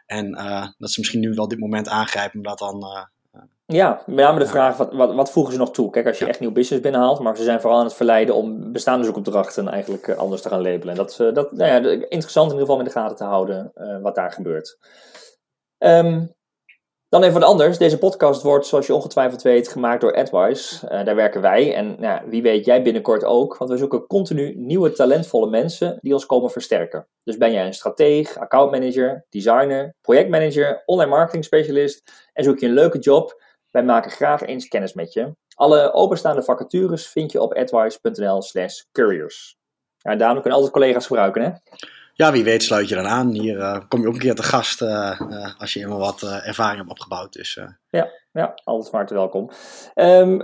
En 0.06 0.28
uh, 0.28 0.68
dat 0.78 0.92
ze 0.92 1.00
misschien 1.00 1.20
nu 1.20 1.34
wel 1.34 1.48
dit 1.48 1.60
moment 1.60 1.88
aangrijpen 1.88 2.38
om 2.38 2.46
dat 2.46 2.60
dan 2.60 2.84
uh, 2.84 3.04
ja, 3.66 4.04
met 4.06 4.16
name 4.16 4.40
de 4.40 4.46
vraag, 4.46 4.78
wat, 4.78 4.94
wat, 4.94 5.14
wat, 5.14 5.32
voegen 5.32 5.54
ze 5.54 5.60
nog 5.60 5.72
toe? 5.72 5.90
Kijk, 5.90 6.08
als 6.08 6.20
je 6.20 6.26
echt 6.26 6.40
nieuw 6.40 6.52
business 6.52 6.84
binnenhaalt, 6.84 7.20
maar 7.20 7.38
ze 7.38 7.44
zijn 7.44 7.62
vooral 7.62 7.80
aan 7.80 7.86
het 7.86 7.94
verleiden 7.94 8.36
om 8.36 8.72
bestaande 8.72 9.06
zoekopdrachten 9.06 9.68
eigenlijk 9.68 10.08
uh, 10.08 10.16
anders 10.16 10.42
te 10.42 10.50
gaan 10.50 10.62
labelen. 10.62 10.96
Dat, 10.96 11.18
uh, 11.22 11.34
dat 11.34 11.52
nou 11.52 11.72
ja, 11.72 11.90
interessant 11.90 12.52
in 12.52 12.58
ieder 12.58 12.60
geval 12.60 12.80
in 12.80 12.86
de 12.86 12.92
gaten 12.92 13.18
te 13.18 13.24
houden 13.24 13.72
wat 14.02 14.16
daar 14.16 14.32
gebeurt. 14.32 14.78
Um, 15.78 16.34
dan 17.14 17.24
even 17.24 17.40
wat 17.40 17.50
anders. 17.50 17.78
Deze 17.78 17.98
podcast 17.98 18.42
wordt, 18.42 18.66
zoals 18.66 18.88
je 18.88 18.94
ongetwijfeld 18.94 19.42
weet, 19.42 19.68
gemaakt 19.68 20.02
door 20.02 20.16
AdWise. 20.16 20.88
daar 21.04 21.16
werken 21.16 21.42
wij 21.42 21.76
en 21.76 21.96
nou, 22.00 22.22
wie 22.30 22.42
weet 22.42 22.66
jij 22.66 22.82
binnenkort 22.82 23.24
ook, 23.24 23.58
want 23.58 23.72
we 23.72 23.78
zoeken 23.78 24.08
continu 24.08 24.56
nieuwe 24.56 24.92
talentvolle 24.92 25.50
mensen 25.50 25.98
die 26.02 26.14
ons 26.14 26.26
komen 26.26 26.52
versterken. 26.52 27.08
Dus 27.24 27.38
ben 27.38 27.52
jij 27.52 27.66
een 27.66 27.74
strateeg, 27.74 28.38
accountmanager, 28.38 29.26
designer, 29.30 29.96
projectmanager, 30.02 30.84
online 30.86 31.10
marketing 31.10 31.46
specialist 31.46 32.12
en 32.34 32.44
zoek 32.44 32.60
je 32.60 32.66
een 32.66 32.74
leuke 32.74 33.00
job 33.00 33.42
wij 33.72 33.84
maken 33.84 34.12
graag 34.12 34.42
eens 34.42 34.68
kennis 34.68 34.94
met 34.94 35.14
je. 35.14 35.36
Alle 35.56 35.94
openstaande 35.94 36.44
vacatures 36.44 37.08
vind 37.08 37.32
je 37.32 37.42
op 37.42 37.54
advice.nl 37.54 38.42
slash 38.42 38.82
couriers. 38.92 39.58
Ja, 39.98 40.16
daarom 40.16 40.42
kunnen 40.42 40.60
altijd 40.60 40.72
collega's 40.72 41.08
gebruiken, 41.08 41.42
hè? 41.42 41.50
Ja, 42.16 42.32
wie 42.32 42.44
weet 42.44 42.64
sluit 42.64 42.90
je 42.90 42.96
dan 42.96 43.08
aan. 43.08 43.30
Hier 43.30 43.58
uh, 43.58 43.80
kom 43.88 44.02
je 44.02 44.08
ook 44.08 44.14
een 44.14 44.20
keer 44.20 44.36
te 44.36 44.44
gast 44.44 44.82
uh, 44.82 45.20
uh, 45.30 45.60
als 45.60 45.74
je 45.74 45.80
helemaal 45.80 46.00
wat 46.00 46.22
ervaring 46.22 46.78
hebt 46.78 46.90
opgebouwd. 46.90 47.34
Dus, 47.34 47.60
ja, 47.90 48.10
ja, 48.32 48.54
altijd 48.64 48.90
van 48.90 49.00
harte 49.00 49.14
welkom. 49.14 49.50
Um, 49.96 50.40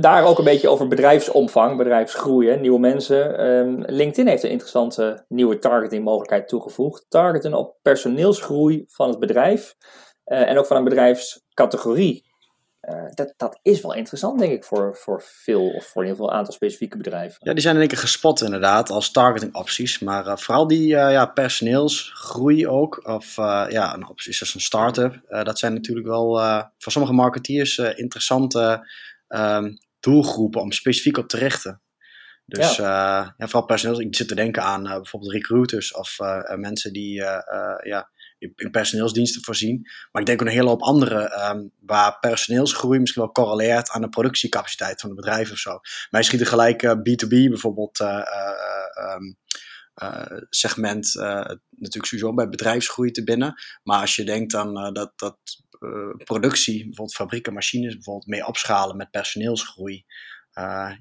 daar 0.00 0.24
ook 0.24 0.38
een 0.38 0.44
beetje 0.44 0.68
over 0.68 0.88
bedrijfsomvang, 0.88 1.76
bedrijfsgroei, 1.76 2.56
nieuwe 2.56 2.78
mensen. 2.78 3.46
Um, 3.46 3.84
LinkedIn 3.86 4.26
heeft 4.26 4.42
een 4.42 4.50
interessante 4.50 5.24
nieuwe 5.28 5.58
targeting 5.58 6.04
mogelijkheid 6.04 6.48
toegevoegd. 6.48 7.06
Targeten 7.08 7.54
op 7.54 7.76
personeelsgroei 7.82 8.84
van 8.86 9.08
het 9.08 9.18
bedrijf 9.18 9.74
en 10.24 10.58
ook 10.58 10.66
van 10.66 10.76
een 10.76 10.84
bedrijfscategorie. 10.84 12.23
Uh, 12.88 13.04
dat, 13.14 13.34
dat 13.36 13.58
is 13.62 13.80
wel 13.80 13.94
interessant, 13.94 14.38
denk 14.38 14.52
ik, 14.52 14.64
voor, 14.64 14.96
voor 14.96 15.22
veel 15.24 15.68
of 15.68 15.86
voor 15.86 16.02
in 16.02 16.08
ieder 16.08 16.16
geval 16.16 16.30
een 16.32 16.38
aantal 16.38 16.54
specifieke 16.54 16.96
bedrijven. 16.96 17.36
Ja, 17.40 17.52
die 17.52 17.62
zijn 17.62 17.74
in 17.74 17.80
één 17.80 17.88
keer 17.88 17.98
gespot 17.98 18.42
inderdaad 18.42 18.90
als 18.90 19.10
targeting 19.10 19.54
opties. 19.54 19.98
Maar 19.98 20.26
uh, 20.26 20.36
vooral 20.36 20.66
die 20.66 20.88
uh, 20.88 21.10
ja, 21.10 21.26
personeelsgroei 21.26 22.68
ook, 22.68 23.06
of 23.06 23.36
ja, 23.36 23.94
een 23.94 24.08
optie 24.08 24.32
zoals 24.32 24.54
een 24.54 24.60
start-up, 24.60 25.20
dat 25.28 25.58
zijn 25.58 25.74
natuurlijk 25.74 26.06
wel 26.06 26.38
voor 26.78 26.92
sommige 26.92 27.14
marketeers 27.14 27.78
interessante 27.78 28.88
um, 29.28 29.78
doelgroepen 30.00 30.60
om 30.60 30.72
specifiek 30.72 31.16
op 31.16 31.28
te 31.28 31.36
richten. 31.36 31.82
Dus 32.46 32.76
ja. 32.76 33.34
ja 33.36 33.46
vooral 33.46 33.66
personeels, 33.66 34.00
ik 34.00 34.16
zit 34.16 34.28
te 34.28 34.34
denken 34.34 34.62
aan 34.62 34.82
bijvoorbeeld 34.82 35.32
recruiters 35.32 35.94
of 35.94 36.16
mensen 36.56 36.92
die 36.92 37.14
ja, 37.82 38.10
in 38.56 38.70
personeelsdiensten 38.70 39.42
voorzien. 39.44 39.82
Maar 40.12 40.22
ik 40.22 40.26
denk 40.26 40.40
ook 40.40 40.46
een 40.46 40.52
hele 40.52 40.68
hoop 40.68 40.82
andere 40.82 41.50
um, 41.50 41.70
waar 41.80 42.18
personeelsgroei 42.18 42.98
misschien 42.98 43.22
wel 43.22 43.32
correleert 43.32 43.90
aan 43.90 44.00
de 44.00 44.08
productiecapaciteit 44.08 45.00
van 45.00 45.10
het 45.10 45.18
bedrijf 45.18 45.50
of 45.50 45.58
zo. 45.58 45.80
Wij 46.10 46.22
schieten 46.22 46.46
gelijk 46.46 46.82
uh, 46.82 46.90
B2B 46.90 47.28
bijvoorbeeld 47.28 48.00
uh, 48.00 48.22
um, 49.16 49.36
segment 50.50 51.14
natuurlijk 51.14 52.06
sowieso 52.06 52.34
bij 52.34 52.48
bedrijfsgroei 52.48 53.10
te 53.10 53.24
binnen. 53.24 53.54
Maar 53.82 54.00
als 54.00 54.16
je 54.16 54.24
denkt 54.24 54.54
aan 54.54 54.94
dat, 54.94 55.12
dat 55.16 55.36
productie, 56.24 56.84
bijvoorbeeld 56.84 57.16
fabrieken, 57.16 57.52
machines, 57.52 57.94
bijvoorbeeld 57.94 58.26
mee 58.26 58.46
opschalen 58.46 58.96
met 58.96 59.10
personeelsgroei. 59.10 60.04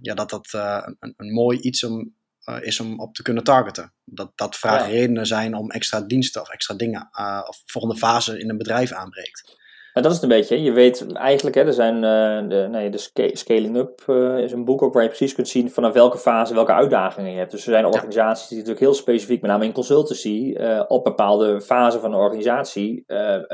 ja, 0.02 0.14
dat 0.14 0.30
dat 0.30 0.54
een, 1.00 1.14
een 1.18 1.34
mooi 1.34 1.60
iets 1.60 1.84
om 1.84 2.14
is 2.60 2.80
om 2.80 3.00
op 3.00 3.16
te 3.16 3.22
kunnen 3.22 3.44
targeten. 3.44 3.94
Dat, 4.06 4.32
dat 4.36 4.56
vaak 4.56 4.88
redenen 4.88 5.26
zijn 5.26 5.56
om 5.56 5.72
extra 5.72 6.02
diensten 6.02 6.42
of 6.42 6.50
extra 6.50 6.76
dingen 6.76 7.10
uh, 7.20 7.42
of 7.48 7.62
volgende 7.66 7.98
fase 7.98 8.40
in 8.40 8.50
een 8.50 8.58
bedrijf 8.58 8.92
aanbreekt. 8.92 9.62
Dat 9.94 10.06
is 10.06 10.14
het 10.14 10.24
een 10.24 10.30
beetje. 10.30 10.62
Je 10.62 10.72
weet 10.72 11.14
eigenlijk, 11.14 11.56
hè, 11.56 11.66
er 11.66 11.74
zijn 11.74 11.96
uh, 11.96 12.50
de, 12.50 12.68
nee, 12.72 12.90
de 12.90 13.30
Scaling 13.34 13.78
Up 13.78 14.04
is 14.38 14.52
een 14.52 14.66
boek 14.66 14.82
ook 14.82 14.94
waar 14.94 15.04
je 15.04 15.10
precies 15.10 15.34
kunt 15.34 15.48
zien 15.48 15.72
vanaf 15.72 15.94
welke 15.94 16.18
fase 16.18 16.54
welke 16.54 16.74
uitdagingen 16.74 17.32
je 17.32 17.38
hebt. 17.38 17.52
Dus 17.52 17.66
er 17.66 17.72
zijn 17.72 17.86
organisaties 17.86 18.48
die 18.48 18.58
natuurlijk 18.58 18.86
heel 18.86 18.94
specifiek, 18.94 19.42
met 19.42 19.52
name 19.52 19.66
in 19.66 19.72
consultancy, 19.72 20.56
op 20.88 21.04
bepaalde 21.04 21.62
fasen 21.62 22.02
van 22.02 22.12
de 22.12 22.18
organisatie 22.18 23.04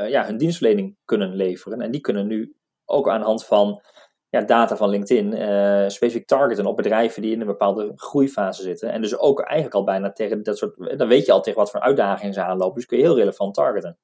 ja, 0.08 0.24
hun 0.24 0.36
dienstverlening 0.36 0.96
kunnen 1.04 1.34
leveren. 1.34 1.80
En 1.80 1.90
die 1.90 2.00
kunnen 2.00 2.26
nu 2.26 2.54
ook 2.84 3.08
aan 3.08 3.20
de 3.20 3.26
hand 3.26 3.44
van 3.44 3.82
ja, 4.30 4.40
data 4.40 4.76
van 4.76 4.88
LinkedIn 4.88 5.32
uh, 5.32 5.88
specifiek 5.88 6.26
targeten 6.26 6.66
op 6.66 6.76
bedrijven 6.76 7.22
die 7.22 7.32
in 7.32 7.40
een 7.40 7.46
bepaalde 7.46 7.92
groeifase 7.96 8.62
zitten. 8.62 8.92
En 8.92 9.02
dus 9.02 9.18
ook 9.18 9.40
eigenlijk 9.40 9.74
al 9.74 9.84
bijna 9.84 10.12
tegen 10.12 10.42
dat 10.42 10.58
soort. 10.58 10.98
Dan 10.98 11.08
weet 11.08 11.26
je 11.26 11.32
al 11.32 11.42
tegen 11.42 11.60
wat 11.60 11.70
voor 11.70 11.80
uitdagingen 11.80 12.34
ze 12.34 12.42
aanlopen. 12.42 12.74
Dus 12.74 12.86
kun 12.86 12.98
je 12.98 13.04
heel 13.04 13.16
relevant 13.16 13.54
targeten. 13.54 13.98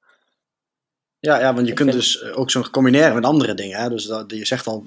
Ja, 1.19 1.39
ja 1.39 1.53
want 1.53 1.67
je 1.67 1.73
kunt 1.73 1.91
dus 1.91 2.23
ook 2.23 2.51
zo 2.51 2.61
combineren 2.71 3.15
met 3.15 3.25
andere 3.25 3.53
dingen. 3.53 3.79
Hè? 3.79 3.89
Dus 3.89 4.05
dat, 4.05 4.31
je 4.31 4.45
zegt 4.45 4.67
al 4.67 4.83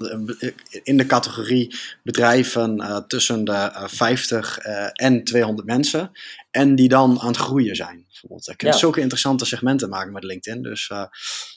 in 0.83 0.97
de 0.97 1.05
categorie 1.05 1.75
bedrijven 2.03 2.77
uh, 2.77 2.97
tussen 2.97 3.45
de 3.45 3.51
uh, 3.51 3.83
50 3.87 4.65
uh, 4.65 4.87
en 4.93 5.23
200 5.23 5.67
mensen. 5.67 6.11
En 6.51 6.75
die 6.75 6.89
dan 6.89 7.19
aan 7.19 7.27
het 7.27 7.37
groeien 7.37 7.75
zijn. 7.75 8.05
Bijvoorbeeld. 8.21 8.45
Je 8.45 8.55
kunt 8.55 8.73
ja. 8.73 8.79
zulke 8.79 8.99
interessante 8.99 9.45
segmenten 9.45 9.89
maken 9.89 10.11
met 10.11 10.23
LinkedIn. 10.23 10.61
Dus 10.61 10.89
uh, 10.89 11.05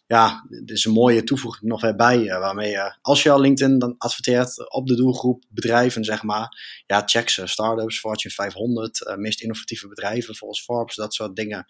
ja, 0.07 0.47
dit 0.49 0.71
is 0.71 0.85
een 0.85 0.93
mooie 0.93 1.25
toevoeging 1.25 1.71
nog 1.71 1.81
weer 1.81 1.97
bij. 1.97 2.27
waarmee 2.27 2.71
je, 2.71 2.97
als 3.01 3.23
je 3.23 3.31
al 3.31 3.41
LinkedIn 3.41 3.79
dan 3.79 3.95
adverteert 3.99 4.73
op 4.73 4.87
de 4.87 4.95
doelgroep 4.97 5.45
bedrijven, 5.49 6.05
zeg 6.05 6.23
maar. 6.23 6.83
Ja, 6.87 7.03
check 7.07 7.29
ze. 7.29 7.47
Startups, 7.47 7.99
Fortune 7.99 8.35
500, 8.35 9.15
meest 9.17 9.41
innovatieve 9.41 9.89
bedrijven 9.89 10.37
volgens 10.37 10.65
Forbes. 10.65 10.95
Dat 10.95 11.15
soort 11.15 11.37
dingen 11.37 11.65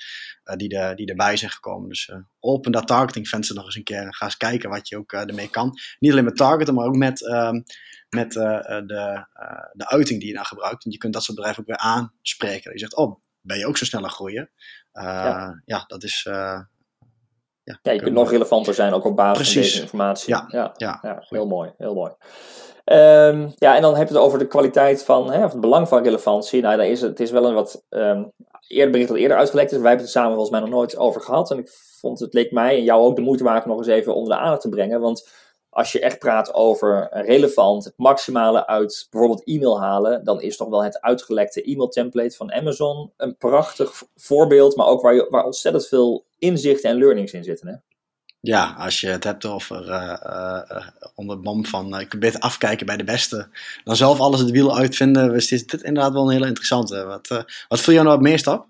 die, 0.57 0.69
de, 0.69 0.93
die 0.95 1.07
erbij 1.07 1.37
zijn 1.37 1.51
gekomen. 1.51 1.89
Dus 1.89 2.13
open 2.41 2.73
dat 2.73 2.87
targeting 2.87 3.29
venster 3.29 3.55
nog 3.55 3.65
eens 3.65 3.77
een 3.77 3.85
keer. 3.85 4.15
Ga 4.15 4.25
eens 4.25 4.37
kijken 4.37 4.71
wat 4.71 4.89
je 4.89 4.97
ook 4.97 5.13
ermee 5.13 5.51
kan. 5.51 5.79
Niet 5.99 6.11
alleen 6.11 6.25
met 6.25 6.37
targeten, 6.37 6.75
maar 6.75 6.87
ook 6.87 6.97
met... 6.97 7.23
Um, 7.23 7.65
met 8.15 8.35
uh, 8.35 8.43
de, 8.67 9.27
uh, 9.41 9.65
de 9.73 9.89
uiting 9.89 10.21
die 10.21 10.29
je 10.29 10.35
dan 10.35 10.45
gebruikt. 10.45 10.83
Want 10.83 10.95
je 10.95 11.01
kunt 11.01 11.13
dat 11.13 11.23
soort 11.23 11.37
bedrijven 11.37 11.63
ook 11.63 11.69
weer 11.69 11.79
aanspreken. 11.79 12.73
Je 12.73 12.79
zegt, 12.79 12.97
oh, 12.97 13.21
ben 13.45 13.59
je 13.59 13.67
ook 13.67 13.77
zo 13.77 13.85
sneller 13.85 14.11
groeien? 14.11 14.51
Uh, 14.93 15.03
ja. 15.05 15.63
ja. 15.65 15.85
dat 15.87 16.03
is... 16.03 16.23
ja, 16.23 16.69
ja, 17.83 17.93
je 17.93 18.01
kunt 18.01 18.15
nog 18.15 18.31
relevanter 18.31 18.75
zijn, 18.75 18.93
ook 18.93 19.05
op 19.05 19.17
basis 19.17 19.53
Precies. 19.53 19.55
van 19.55 19.63
deze 19.63 19.83
informatie. 19.83 20.35
Ja, 20.35 20.45
ja, 20.49 20.73
ja, 20.77 20.99
ja 21.03 21.25
heel 21.29 21.47
mooi, 21.47 21.73
heel 21.79 21.95
mooi. 21.95 22.13
Um, 22.85 23.53
ja, 23.59 23.77
en 23.77 23.83
dan 23.83 23.97
heb 23.97 24.09
je 24.09 24.15
het 24.15 24.23
over 24.23 24.39
de 24.39 24.47
kwaliteit 24.47 25.05
van, 25.05 25.33
hè, 25.33 25.45
of 25.45 25.53
het 25.53 25.61
belang 25.61 25.89
van 25.89 26.03
relevantie. 26.03 26.63
Nou, 26.63 26.77
daar 26.77 26.87
is 26.87 27.01
het, 27.01 27.11
het 27.11 27.21
is 27.21 27.31
wel 27.31 27.47
een 27.47 27.55
wat 27.55 27.85
um, 27.89 28.33
eerder 28.69 28.91
bericht 28.91 29.09
dat 29.09 29.19
eerder 29.19 29.37
uitgelekt 29.37 29.73
is. 29.73 29.79
Wij 29.79 29.87
hebben 29.87 30.05
het 30.05 30.15
samen 30.15 30.33
volgens 30.33 30.51
mij 30.51 30.61
nog 30.61 30.71
nooit 30.71 30.97
over 30.97 31.21
gehad. 31.21 31.51
En 31.51 31.59
ik 31.59 31.71
vond 32.01 32.19
het 32.19 32.35
leek 32.35 32.53
mij 32.53 32.77
en 32.77 32.85
jou 32.85 33.03
ook 33.03 33.17
de 33.17 33.23
moeite 33.23 33.45
waard 33.45 33.65
om 33.65 33.71
nog 33.71 33.79
eens 33.79 33.87
even 33.87 34.15
onder 34.15 34.37
de 34.37 34.43
aandacht 34.43 34.61
te 34.61 34.69
brengen. 34.69 35.01
Want 35.01 35.29
als 35.75 35.93
je 35.93 36.01
echt 36.01 36.19
praat 36.19 36.55
over 36.55 37.09
relevant, 37.11 37.85
het 37.85 37.95
maximale 37.97 38.67
uit 38.67 39.07
bijvoorbeeld 39.11 39.45
e-mail 39.45 39.81
halen, 39.81 40.25
dan 40.25 40.41
is 40.41 40.57
toch 40.57 40.69
wel 40.69 40.85
het 40.85 41.01
uitgelekte 41.01 41.63
e-mail 41.63 41.89
template 41.89 42.37
van 42.37 42.53
Amazon 42.53 43.13
een 43.17 43.37
prachtig 43.37 44.03
voorbeeld, 44.17 44.77
maar 44.77 44.87
ook 44.87 45.03
waar, 45.03 45.15
je, 45.15 45.27
waar 45.31 45.45
ontzettend 45.45 45.87
veel 45.87 46.25
inzichten 46.39 46.91
en 46.91 46.99
learnings 46.99 47.33
in 47.33 47.45
zitten. 47.45 47.69
Hè? 47.69 47.75
Ja, 48.41 48.75
als 48.79 49.01
je 49.01 49.09
het 49.09 49.25
hebt 49.25 49.45
over 49.45 49.89
uh, 49.89 50.89
onder 51.15 51.39
mom 51.39 51.67
van 51.67 52.01
ik 52.01 52.09
kan 52.09 52.21
beter 52.21 52.41
afkijken 52.41 52.87
bij 52.87 52.97
de 52.97 53.05
beste, 53.05 53.49
dan 53.85 53.97
zelf 53.97 54.21
alles 54.21 54.41
het 54.41 54.51
wiel 54.51 54.77
uitvinden, 54.77 55.35
is 55.35 55.49
dit, 55.49 55.71
dit 55.71 55.83
inderdaad 55.83 56.13
wel 56.13 56.23
een 56.23 56.33
hele 56.33 56.47
interessante. 56.47 57.05
Wat, 57.05 57.45
wat 57.69 57.81
viel 57.81 57.93
jou 57.93 58.05
nou 58.05 58.17
het 58.19 58.29
meest 58.29 58.47
op? 58.47 58.67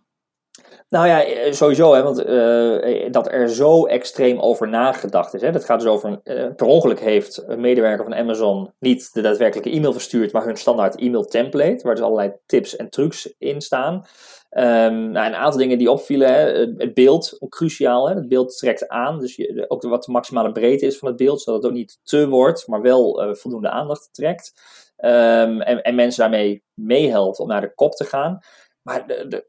Nou 0.94 1.06
ja, 1.06 1.24
eh, 1.24 1.52
sowieso, 1.52 1.94
hè, 1.94 2.02
want 2.02 2.26
uh, 2.26 3.12
dat 3.12 3.32
er 3.32 3.48
zo 3.48 3.86
extreem 3.86 4.40
over 4.40 4.68
nagedacht 4.68 5.34
is. 5.34 5.40
Hè. 5.40 5.52
Dat 5.52 5.64
gaat 5.64 5.80
dus 5.80 5.88
over, 5.88 6.20
uh, 6.24 6.46
per 6.56 6.66
ongeluk 6.66 7.00
heeft 7.00 7.44
een 7.46 7.60
medewerker 7.60 8.04
van 8.04 8.14
Amazon 8.14 8.72
niet 8.78 9.10
de 9.12 9.20
daadwerkelijke 9.20 9.70
e-mail 9.70 9.92
verstuurd, 9.92 10.32
maar 10.32 10.44
hun 10.44 10.56
standaard 10.56 10.96
e-mail 10.96 11.24
template, 11.24 11.80
waar 11.82 11.94
dus 11.94 12.04
allerlei 12.04 12.32
tips 12.46 12.76
en 12.76 12.90
trucs 12.90 13.34
in 13.38 13.60
staan. 13.60 13.94
Um, 13.94 15.10
nou, 15.10 15.26
een 15.26 15.34
aantal 15.34 15.60
dingen 15.60 15.78
die 15.78 15.90
opvielen, 15.90 16.28
hè, 16.28 16.44
het 16.76 16.94
beeld, 16.94 17.36
ook 17.38 17.50
cruciaal. 17.50 18.08
Hè, 18.08 18.14
het 18.14 18.28
beeld 18.28 18.58
trekt 18.58 18.88
aan, 18.88 19.18
dus 19.18 19.36
je, 19.36 19.64
ook 19.68 19.82
wat 19.82 20.04
de 20.04 20.12
maximale 20.12 20.52
breedte 20.52 20.86
is 20.86 20.98
van 20.98 21.08
het 21.08 21.16
beeld, 21.16 21.40
zodat 21.40 21.62
het 21.62 21.70
ook 21.70 21.76
niet 21.76 21.98
te 22.02 22.28
wordt, 22.28 22.66
maar 22.66 22.82
wel 22.82 23.34
voldoende 23.34 23.70
aandacht 23.70 24.08
trekt. 24.12 24.52
Um, 24.96 25.60
en, 25.60 25.82
en 25.82 25.94
mensen 25.94 26.20
daarmee 26.20 26.62
meehelpt 26.74 27.38
om 27.38 27.48
naar 27.48 27.60
de 27.60 27.74
kop 27.74 27.92
te 27.92 28.04
gaan. 28.04 28.38
Maar 28.84 29.04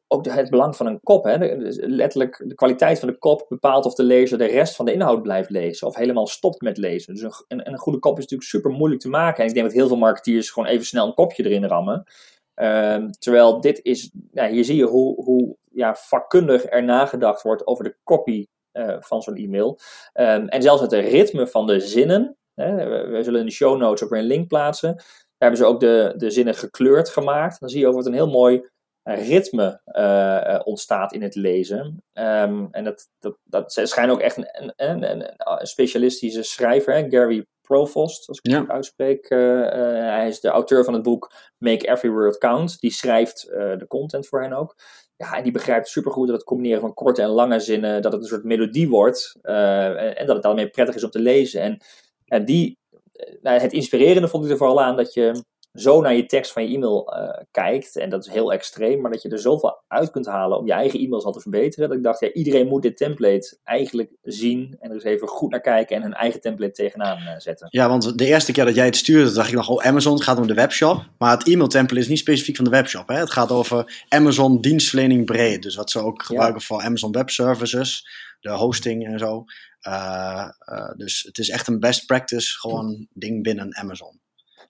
ook 0.08 0.26
het 0.26 0.50
belang 0.50 0.76
van 0.76 0.86
een 0.86 1.00
kop, 1.04 1.24
hè, 1.24 1.56
letterlijk 1.76 2.44
de 2.48 2.56
kwaliteit 2.56 3.00
van 3.00 3.08
de 3.08 3.18
kop 3.18 3.46
bepaalt 3.50 3.86
of 3.86 3.94
de 3.94 4.04
lezer 4.04 4.38
de 4.38 4.46
rest 4.46 4.76
van 4.76 4.86
de 4.86 4.94
inhoud 4.94 5.22
blijft 5.22 5.50
lezen 5.50 5.88
of 5.88 5.96
helemaal 5.96 6.28
stopt 6.28 6.62
met 6.62 6.78
lezen. 6.78 7.14
Dus 7.14 7.24
een, 7.24 7.34
een, 7.48 7.72
een 7.72 7.78
goede 7.78 8.00
kop 8.00 8.18
is 8.18 8.24
natuurlijk 8.24 8.50
super 8.50 8.72
moeilijk 8.72 9.02
te 9.02 9.10
maken. 9.10 9.42
En 9.44 9.48
ik 9.48 9.54
denk 9.54 9.66
dat 9.66 9.76
heel 9.76 9.88
veel 9.88 9.98
marketeers 9.98 10.50
gewoon 10.50 10.70
even 10.70 10.86
snel 10.86 11.08
een 11.08 11.14
kopje 11.14 11.46
erin 11.46 11.66
rammen. 11.66 12.04
Um, 12.56 13.12
terwijl 13.12 13.62
dit 13.62 13.80
is, 13.84 14.12
nou, 14.32 14.52
hier 14.52 14.64
zie 14.64 14.76
je 14.76 14.86
hoe, 14.86 15.24
hoe 15.24 15.58
ja, 15.72 15.96
vakkundig 15.96 16.72
er 16.72 16.84
nagedacht 16.84 17.42
wordt 17.42 17.68
over 17.68 17.84
de 17.84 17.96
copy 18.04 18.46
uh, 18.74 18.96
van 19.00 19.22
zo'n 19.22 19.36
e-mail. 19.36 19.80
Um, 20.14 20.48
en 20.48 20.62
zelfs 20.62 20.82
het 20.82 20.94
ritme 20.94 21.48
van 21.48 21.68
de 21.68 21.80
zinnen. 21.80 22.38
Hè, 22.54 22.76
we, 22.76 23.08
we, 23.08 23.24
zullen 23.24 23.40
in 23.40 23.46
de 23.46 23.52
show 23.52 23.78
notes 23.78 24.04
ook 24.04 24.10
weer 24.10 24.20
een 24.20 24.26
link 24.26 24.48
plaatsen. 24.48 24.96
Daar 24.96 25.06
hebben 25.38 25.60
ze 25.60 25.66
ook 25.66 25.80
de, 25.80 26.14
de 26.18 26.30
zinnen 26.30 26.56
gekleurd 26.56 27.10
gemaakt. 27.10 27.60
Dan 27.60 27.70
zie 27.70 27.80
je 27.80 27.88
ook 27.88 27.96
wat 27.96 28.06
een 28.06 28.14
heel 28.14 28.30
mooi 28.30 28.70
ritme 29.06 29.82
uh, 29.86 30.60
ontstaat 30.64 31.14
in 31.14 31.22
het 31.22 31.36
lezen. 31.36 32.04
Um, 32.14 32.68
en 32.72 32.84
dat, 32.84 33.10
dat, 33.20 33.38
dat 33.44 33.72
schijnt 33.72 34.12
ook 34.12 34.20
echt 34.20 34.38
een, 34.38 34.48
een, 34.76 35.12
een, 35.12 35.34
een 35.38 35.68
specialistische 35.68 36.44
schrijver, 36.44 36.94
hè? 36.94 37.10
Gary 37.10 37.46
Provost, 37.62 38.28
als 38.28 38.38
ik 38.38 38.52
het 38.52 38.60
goed 38.60 38.70
uitspreek. 38.70 39.30
Uh, 39.30 39.40
uh, 39.40 39.68
hij 40.00 40.28
is 40.28 40.40
de 40.40 40.50
auteur 40.50 40.84
van 40.84 40.94
het 40.94 41.04
boek 41.04 41.34
Make 41.58 41.88
Every 41.88 42.10
Word 42.10 42.38
Count. 42.38 42.80
Die 42.80 42.92
schrijft 42.92 43.42
de 43.52 43.86
content 43.88 44.28
voor 44.28 44.42
hen 44.42 44.54
ook. 44.54 44.76
Ja, 45.18 45.38
en 45.38 45.44
die 45.44 45.52
begrijpt 45.52 45.88
supergoed 45.88 46.28
dat 46.28 46.36
het 46.36 46.46
combineren 46.46 46.82
van 46.82 46.94
korte 46.94 47.22
en 47.22 47.30
lange 47.30 47.60
zinnen, 47.60 48.02
dat 48.02 48.12
het 48.12 48.22
een 48.22 48.28
soort 48.28 48.44
melodie 48.44 48.90
wordt. 48.90 49.40
en, 49.42 50.16
en, 50.16 50.26
dat 50.26 50.36
het 50.36 50.44
daarmee 50.44 50.70
prettig 50.70 50.96
is 50.96 51.04
om 51.04 51.10
te 51.10 51.20
lezen. 51.20 51.62
En, 51.62 51.78
en 52.26 52.46
die, 52.46 52.78
nou, 53.42 53.60
het 53.60 53.74
inspirerende 53.74 54.28
vond 54.28 54.46
ik 54.46 54.52
er 54.52 54.58
vooral 54.58 54.82
aan 54.82 54.96
dat 54.96 55.14
je 55.14 55.44
zo 55.76 56.02
naar 56.02 56.16
je 56.16 56.26
tekst 56.26 56.52
van 56.52 56.68
je 56.68 56.76
e-mail 56.76 57.14
uh, 57.18 57.30
kijkt, 57.52 57.96
en 57.96 58.10
dat 58.10 58.26
is 58.26 58.34
heel 58.34 58.54
extreem, 58.54 59.02
maar 59.02 59.12
dat 59.12 59.22
je 59.22 59.30
er 59.30 59.40
zoveel 59.40 59.84
uit 59.88 60.12
kunt 60.12 60.26
halen 60.26 60.58
om 60.58 60.66
je 60.66 60.74
eigen 60.74 61.00
e-mails 61.00 61.24
al 61.24 61.32
te 61.32 61.40
verbeteren, 61.40 61.90
dat 61.90 61.98
ik 61.98 62.04
dacht, 62.04 62.20
ja, 62.20 62.32
iedereen 62.32 62.68
moet 62.68 62.82
dit 62.82 62.98
template 62.98 63.58
eigenlijk 63.64 64.12
zien 64.22 64.76
en 64.80 64.90
er 64.90 64.96
eens 64.96 65.04
even 65.04 65.28
goed 65.28 65.52
naar 65.52 65.62
kijken 65.62 65.96
en 65.96 66.02
hun 66.02 66.14
eigen 66.14 66.42
template 66.42 66.72
tegenaan 66.72 67.22
uh, 67.22 67.34
zetten. 67.38 67.68
Ja, 67.70 67.90
want 67.90 68.18
de 68.18 68.26
eerste 68.26 68.52
keer 68.52 68.66
dat 68.66 68.76
jij 68.76 68.86
het 68.86 68.96
stuurde, 68.96 69.34
dacht 69.34 69.48
ik 69.48 69.56
nog, 69.56 69.70
oh, 69.70 69.86
Amazon 69.86 70.22
gaat 70.22 70.38
om 70.38 70.48
de 70.48 70.54
webshop, 70.54 71.06
maar 71.18 71.38
het 71.38 71.48
e-mail 71.48 71.68
template 71.68 72.02
is 72.02 72.08
niet 72.08 72.20
specifiek 72.20 72.56
van 72.56 72.66
de 72.66 72.72
webshop. 72.72 73.08
Hè? 73.08 73.16
Het 73.16 73.32
gaat 73.32 73.52
over 73.52 74.04
Amazon 74.10 74.62
dienstverlening 74.62 75.26
breed, 75.26 75.62
dus 75.62 75.76
wat 75.76 75.92
ze 75.92 76.00
ook 76.00 76.24
gebruiken 76.24 76.62
voor 76.62 76.82
Amazon 76.82 77.12
Web 77.12 77.30
Services, 77.30 78.08
de 78.40 78.52
hosting 78.52 79.06
en 79.06 79.20
zo. 79.20 79.44
Uh, 79.88 80.50
dus 80.98 81.24
het 81.24 81.38
is 81.38 81.50
echt 81.50 81.68
een 81.68 81.80
best 81.80 82.06
practice, 82.06 82.60
gewoon 82.60 83.08
ding 83.14 83.44
binnen 83.44 83.76
Amazon. 83.76 84.20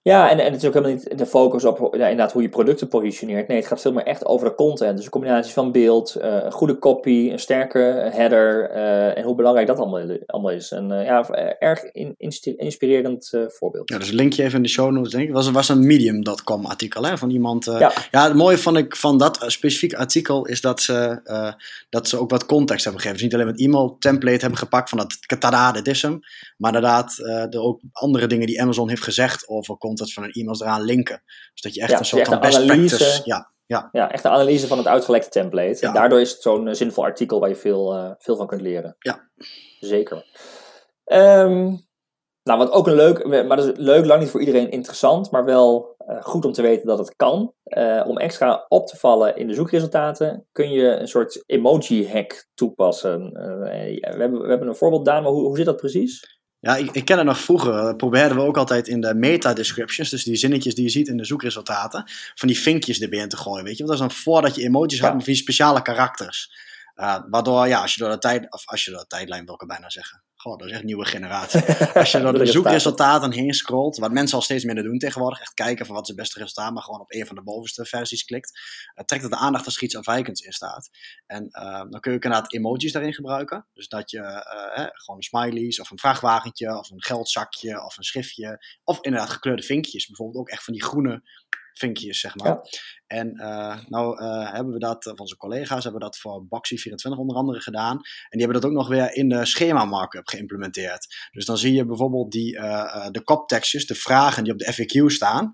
Ja, 0.10 0.30
en, 0.30 0.40
en 0.40 0.52
het 0.52 0.62
is 0.62 0.68
ook 0.68 0.74
helemaal 0.74 0.96
niet 0.96 1.18
de 1.18 1.26
focus 1.26 1.66
op 1.66 1.96
ja, 1.96 2.08
inderdaad 2.08 2.32
hoe 2.32 2.42
je 2.42 2.50
producten 2.50 2.88
positioneert. 2.88 3.48
Nee, 3.48 3.58
het 3.58 3.68
gaat 3.68 3.82
veel 3.82 3.94
meer 3.94 4.04
echt 4.04 4.26
over 4.26 4.48
de 4.48 4.56
content. 4.56 4.96
Dus 4.96 5.06
een 5.06 5.12
combinatie 5.12 5.54
van 5.54 5.72
beeld, 5.72 6.16
uh, 6.18 6.24
een 6.44 6.52
goede 6.52 6.80
copy, 6.80 7.30
een 7.32 7.40
sterke 7.40 8.10
header 8.14 8.72
uh, 8.72 9.18
en 9.18 9.24
hoe 9.24 9.36
belangrijk 9.36 9.68
dat 9.68 9.78
allemaal, 9.78 10.18
allemaal 10.26 10.52
is. 10.52 10.72
En 10.72 10.92
uh, 10.92 11.06
ja, 11.06 11.30
erg 11.60 11.84
in, 11.84 12.16
inspirerend 12.58 13.30
voorbeeld. 13.48 13.90
Ja, 13.90 13.98
dus 13.98 14.10
een 14.10 14.16
linkje 14.16 14.44
even 14.44 14.56
in 14.56 14.64
de 14.64 14.70
show 14.70 14.92
notes 14.92 15.12
denk 15.12 15.28
ik. 15.28 15.34
Was, 15.34 15.52
was 15.52 15.70
een 15.70 15.86
medium.com 15.86 16.66
artikel 16.66 17.04
hè, 17.04 17.18
van 17.18 17.30
iemand. 17.30 17.66
ja. 17.66 17.94
ja, 18.12 18.24
het 18.24 18.36
mooie 18.36 18.58
vond 18.58 18.78
ik 18.78 18.96
van 18.96 19.18
dat 19.18 19.44
specifiek 19.46 19.94
artikel 19.94 20.46
is 20.46 20.62
dat 20.62 20.82
ze, 20.82 21.20
dat 21.90 22.08
ze 22.08 22.20
ook 22.20 22.30
wat 22.30 22.46
context 22.46 22.84
hebben 22.84 23.02
gegeven. 23.02 23.24
Dus 23.24 23.32
niet 23.32 23.42
alleen 23.42 23.54
het 23.54 23.66
e-mail 23.66 23.96
template 24.00 24.40
hebben 24.40 24.60
gepakt 24.60 24.90
van 24.90 24.98
dat 24.98 25.40
tada, 25.40 25.72
dit 25.72 25.88
is 25.88 26.02
hem. 26.02 26.20
Maar 26.58 26.74
inderdaad, 26.74 27.18
er 27.50 27.62
ook 27.62 27.82
andere 27.92 28.28
dingen 28.28 28.48
die 28.48 28.62
Amazon 28.62 28.90
heeft 28.90 29.04
gezegd 29.04 29.48
over 29.48 29.78
content 29.78 29.94
content 29.96 30.14
van 30.14 30.24
een 30.24 30.32
e-mails 30.32 30.62
eraan 30.62 30.82
linken. 30.82 31.24
Dus 31.54 31.62
dat 31.62 31.74
je 31.74 31.82
echt 31.82 32.00
een 32.00 32.06
soort 32.06 32.28
van 32.28 32.40
best 32.40 32.58
analyse, 32.58 32.96
practice... 32.96 33.22
Ja, 33.24 33.54
ja. 33.66 33.90
ja, 33.92 34.12
echt 34.12 34.24
een 34.24 34.32
analyse 34.32 34.68
van 34.68 34.78
het 34.78 34.88
uitgelekte 34.88 35.30
template. 35.30 35.88
En 35.88 35.94
daardoor 35.94 36.22
is 36.22 36.32
het 36.32 36.42
zo'n 36.42 36.68
eh, 36.68 36.74
zinvol 36.74 37.04
artikel 37.04 37.40
waar 37.40 37.50
je 37.50 37.56
veel, 37.56 37.96
uh, 37.96 38.12
veel 38.18 38.36
van 38.36 38.48
kunt 38.48 38.62
leren. 38.62 38.96
Ja. 39.00 39.30
Zeker. 39.80 40.26
Um, 41.06 41.88
nou, 42.44 42.60
wat 42.60 42.72
ook 42.72 42.88
een 42.88 42.96
leuk, 42.96 43.26
maar 43.26 43.58
dat 43.58 43.66
is 43.66 43.78
leuk, 43.78 44.06
lang 44.06 44.22
niet 44.22 44.30
voor 44.30 44.40
iedereen 44.40 44.72
interessant, 44.72 45.32
maar 45.32 45.46
wel 45.46 45.96
uh, 46.08 46.22
goed 46.22 46.46
om 46.46 46.52
te 46.52 46.62
weten 46.62 46.88
dat 46.88 46.98
het 46.98 47.16
kan. 47.16 47.54
Uh, 47.64 48.04
om 48.08 48.18
extra 48.18 48.66
op 48.68 48.88
te 48.88 48.98
vallen 48.98 49.36
in 49.38 49.48
de 49.48 49.54
zoekresultaten 49.54 50.48
kun 50.52 50.72
je 50.72 50.88
een 50.88 51.08
soort 51.08 51.44
emoji-hack 51.46 52.48
toepassen. 52.54 53.22
Uh, 53.22 53.60
we, 53.60 53.98
hebben, 54.00 54.42
we 54.42 54.48
hebben 54.48 54.68
een 54.68 54.76
voorbeeld, 54.76 55.06
Daan, 55.06 55.24
maar 55.24 55.32
hoe, 55.32 55.46
hoe 55.46 55.58
zit 55.58 55.66
dat 55.66 55.78
precies? 55.78 56.40
Ja, 56.66 56.76
ik, 56.76 56.92
ik 56.92 57.06
ken 57.06 57.18
het 57.18 57.26
nog 57.26 57.40
vroeger. 57.40 57.96
probeerden 57.96 58.38
we 58.38 58.44
ook 58.44 58.58
altijd 58.58 58.88
in 58.88 59.02
de 59.02 59.16
meta-descriptions, 59.16 60.10
dus 60.10 60.24
die 60.24 60.36
zinnetjes 60.36 60.76
die 60.76 60.84
je 60.84 60.90
ziet 60.90 61.08
in 61.08 61.18
de 61.18 61.26
zoekresultaten, 61.26 62.04
van 62.36 62.48
die 62.48 62.60
vinkjes 62.60 63.02
erbij 63.02 63.28
te 63.28 63.38
gooien. 63.38 63.64
Weet 63.64 63.78
je, 63.78 63.86
want 63.86 63.98
dat 63.98 64.08
is 64.08 64.16
dan 64.16 64.24
voordat 64.24 64.56
je 64.56 64.64
emojis 64.64 65.00
had 65.00 65.16
met 65.16 65.26
die 65.26 65.36
speciale 65.36 65.82
karakters. 65.82 66.52
Uh, 66.96 67.18
waardoor, 67.30 67.68
ja, 67.68 67.82
als 67.82 67.94
je 67.94 68.00
door 68.00 68.10
de 68.10 68.18
tijd, 68.18 68.52
of 68.52 68.68
als 68.68 68.86
je 68.86 68.92
door 68.92 69.00
de 69.00 69.08
tijdlijn 69.08 69.46
wil 69.46 69.54
ik 69.62 69.68
bijna 69.68 69.90
zeggen. 69.90 70.24
Goh, 70.46 70.58
dat 70.58 70.68
is 70.68 70.74
echt 70.74 70.84
nieuwe 70.84 71.06
generatie. 71.06 71.62
Als 71.94 72.12
je 72.12 72.20
door 72.22 72.34
de 72.34 72.46
zoekresultaten 72.46 73.32
heen 73.32 73.54
scrolt, 73.54 73.98
wat 73.98 74.12
mensen 74.12 74.38
al 74.38 74.44
steeds 74.44 74.64
minder 74.64 74.84
doen 74.84 74.98
tegenwoordig, 74.98 75.40
echt 75.40 75.54
kijken 75.54 75.86
van 75.86 75.96
wat 75.96 76.04
is 76.04 76.10
het 76.10 76.18
beste 76.18 76.40
resultaat, 76.40 76.74
maar 76.74 76.84
gewoon 76.84 77.00
op 77.00 77.14
een 77.14 77.26
van 77.26 77.36
de 77.36 77.44
bovenste 77.44 77.86
versies 77.86 78.24
klikt, 78.24 78.60
uh, 78.96 79.06
trekt 79.06 79.24
het 79.24 79.32
de 79.32 79.38
aandacht 79.38 79.66
als 79.66 79.78
er 79.78 79.84
iets 79.84 79.98
afwijkends 79.98 80.42
in 80.42 80.52
staat. 80.52 80.90
En 81.26 81.44
uh, 81.52 81.84
dan 81.90 82.00
kun 82.00 82.12
je 82.12 82.18
ook 82.18 82.24
inderdaad 82.24 82.54
emojis 82.54 82.92
daarin 82.92 83.14
gebruiken. 83.14 83.68
Dus 83.74 83.88
dat 83.88 84.12
je 84.12 84.18
uh, 84.18 84.88
gewoon 84.94 85.16
een 85.16 85.24
smileys 85.24 85.80
of 85.80 85.92
een 85.92 86.00
vrachtwagentje 86.00 86.78
of 86.78 86.90
een 86.90 87.04
geldzakje 87.04 87.84
of 87.84 87.98
een 87.98 88.04
schriftje 88.04 88.66
of 88.84 88.98
inderdaad 89.02 89.30
gekleurde 89.30 89.64
vinkjes, 89.64 90.08
bijvoorbeeld 90.08 90.40
ook 90.40 90.50
echt 90.50 90.64
van 90.64 90.74
die 90.74 90.84
groene 90.84 91.24
vinkjes, 91.80 92.20
zeg 92.20 92.36
maar. 92.36 92.60
En 93.08 93.32
uh, 93.36 93.78
nou 93.88 94.24
uh, 94.24 94.52
hebben 94.54 94.74
we 94.74 94.80
dat, 94.80 95.04
van 95.04 95.20
onze 95.20 95.38
collega's 95.38 95.84
hebben 95.84 96.02
dat 96.02 96.18
voor 96.18 96.46
Baxi24 96.46 97.18
onder 97.18 97.36
andere 97.36 97.62
gedaan. 97.62 97.96
En 97.96 98.04
die 98.30 98.42
hebben 98.42 98.62
dat 98.62 98.70
ook 98.70 98.78
nog 98.78 98.88
weer 98.88 99.16
in 99.16 99.30
de 99.30 99.46
schema 99.46 99.86
markup 99.86 100.28
geïmplementeerd. 100.28 101.30
Dus 101.32 101.46
dan 101.46 101.58
zie 101.58 101.74
je 101.74 101.86
bijvoorbeeld 101.86 102.32
die, 102.32 102.56
uh, 102.56 103.08
de 103.12 103.24
koptekstjes, 103.24 103.86
de 103.86 103.96
vragen 103.96 104.44
die 104.44 104.54
op 104.54 104.60
de 104.60 104.74
FAQ 104.74 105.06
staan. 105.06 105.52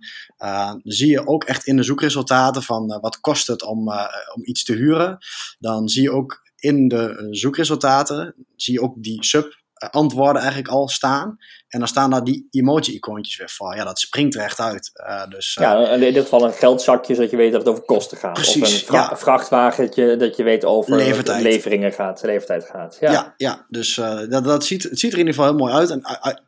zie 0.84 1.10
je 1.10 1.28
ook 1.28 1.44
echt 1.44 1.66
in 1.66 1.76
de 1.76 1.84
zoekresultaten 1.84 2.64
van 2.64 3.00
wat 3.02 3.20
kost 3.20 3.48
het 3.48 3.64
om, 3.64 3.90
om 4.36 4.44
iets 4.44 4.64
te 4.64 4.74
huren. 4.74 5.18
Dan 5.60 5.90
zie 5.90 6.02
je 6.02 6.12
ook 6.12 6.52
in 6.56 6.88
de 6.88 7.28
zoekresultaten, 7.30 8.36
zie 8.56 8.74
je 8.74 8.82
ook 8.82 9.04
die 9.04 9.24
sub 9.24 9.61
antwoorden 9.90 10.42
eigenlijk 10.42 10.72
al 10.72 10.88
staan. 10.88 11.38
En 11.68 11.80
dan 11.80 11.88
staan 11.88 12.10
daar 12.10 12.24
die 12.24 12.48
emoji-icoontjes 12.50 13.38
weer 13.38 13.50
voor. 13.50 13.76
Ja, 13.76 13.84
dat 13.84 14.00
springt 14.00 14.36
er 14.36 14.42
echt 14.42 14.60
uit. 14.60 14.92
Uh, 15.08 15.28
dus, 15.30 15.58
uh, 15.60 15.66
ja, 15.66 15.88
in 15.88 16.14
dit 16.14 16.24
geval 16.24 16.46
een 16.46 16.54
geldzakje, 16.54 17.16
zodat 17.16 17.30
je 17.30 17.38
weet 17.38 17.52
dat 17.52 17.62
het 17.62 17.70
over 17.70 17.84
kosten 17.84 18.18
gaat. 18.18 18.34
Precies, 18.34 18.62
of 18.62 18.72
een 18.72 18.86
vra 18.86 19.08
ja. 19.10 19.18
vrachtwagentje, 19.18 20.16
dat 20.18 20.36
je 20.36 20.44
weet 20.44 20.66
over 20.66 20.96
levertijd. 20.96 21.42
leveringen 21.42 21.92
gaat, 21.92 22.24
leeftijd 22.24 22.66
gaat. 22.66 22.98
Ja, 23.00 23.12
ja, 23.12 23.34
ja 23.38 23.66
dus 23.70 23.98
uh, 23.98 24.20
dat, 24.30 24.44
dat 24.44 24.66
ziet, 24.66 24.84
het 24.84 25.00
ziet 25.00 25.14
er 25.14 25.20
in 25.20 25.26
ieder 25.26 25.34
geval 25.34 25.50
heel 25.50 25.60
mooi 25.60 25.74
uit. 25.74 25.90
En 25.90 26.06
uit, 26.06 26.42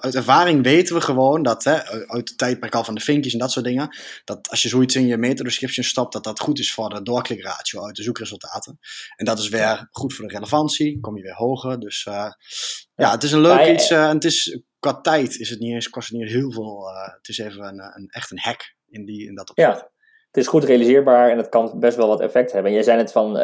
uit 0.00 0.14
ervaring 0.14 0.62
weten 0.62 0.94
we 0.94 1.00
gewoon 1.00 1.42
dat, 1.42 1.64
hè, 1.64 1.84
uit 2.06 2.28
de 2.28 2.34
tijdperk 2.34 2.74
al 2.74 2.84
van 2.84 2.94
de 2.94 3.00
vinkjes 3.00 3.32
en 3.32 3.38
dat 3.38 3.52
soort 3.52 3.64
dingen, 3.64 3.96
dat 4.24 4.48
als 4.50 4.62
je 4.62 4.68
zoiets 4.68 4.96
in 4.96 5.06
je 5.06 5.16
meta-description 5.16 5.84
stapt, 5.84 6.12
dat 6.12 6.24
dat 6.24 6.40
goed 6.40 6.58
is 6.58 6.72
voor 6.72 6.88
de 6.88 7.02
doorklikratio 7.02 7.86
uit 7.86 7.96
de 7.96 8.02
zoekresultaten. 8.02 8.78
En 9.16 9.24
dat 9.24 9.38
is 9.38 9.48
weer 9.48 9.88
goed 9.90 10.14
voor 10.14 10.26
de 10.26 10.34
relevantie, 10.34 11.00
kom 11.00 11.16
je 11.16 11.22
weer 11.22 11.34
hoger. 11.34 11.80
Dus 11.80 12.06
ja, 12.94 13.10
het 13.10 13.22
is 13.22 13.32
een 13.32 13.40
leuk 13.40 13.66
iets. 13.66 13.90
en 13.90 14.14
het 14.14 14.24
is 14.24 14.62
qua 14.78 15.00
tijd 15.00 15.38
is 15.38 15.50
het 15.50 15.58
niet 15.58 15.72
eens, 15.72 15.88
kost 15.88 16.08
het 16.08 16.18
niet 16.18 16.30
heel 16.30 16.52
veel. 16.52 16.88
Uh, 16.88 17.14
het 17.16 17.28
is 17.28 17.38
even 17.38 17.64
een, 17.64 17.80
een, 17.94 18.08
echt 18.08 18.30
een 18.30 18.38
hack 18.38 18.74
in, 18.88 19.04
die, 19.04 19.26
in 19.26 19.34
dat 19.34 19.50
opzicht. 19.50 19.78
Ja, 19.78 19.90
het 20.30 20.42
is 20.42 20.48
goed 20.48 20.64
realiseerbaar 20.64 21.30
en 21.30 21.36
het 21.36 21.48
kan 21.48 21.72
best 21.80 21.96
wel 21.96 22.08
wat 22.08 22.20
effect 22.20 22.52
hebben. 22.52 22.70
En 22.70 22.76
jij 22.76 22.84
zei 22.84 22.96
net 22.96 23.12
van, 23.12 23.36
uh, 23.36 23.42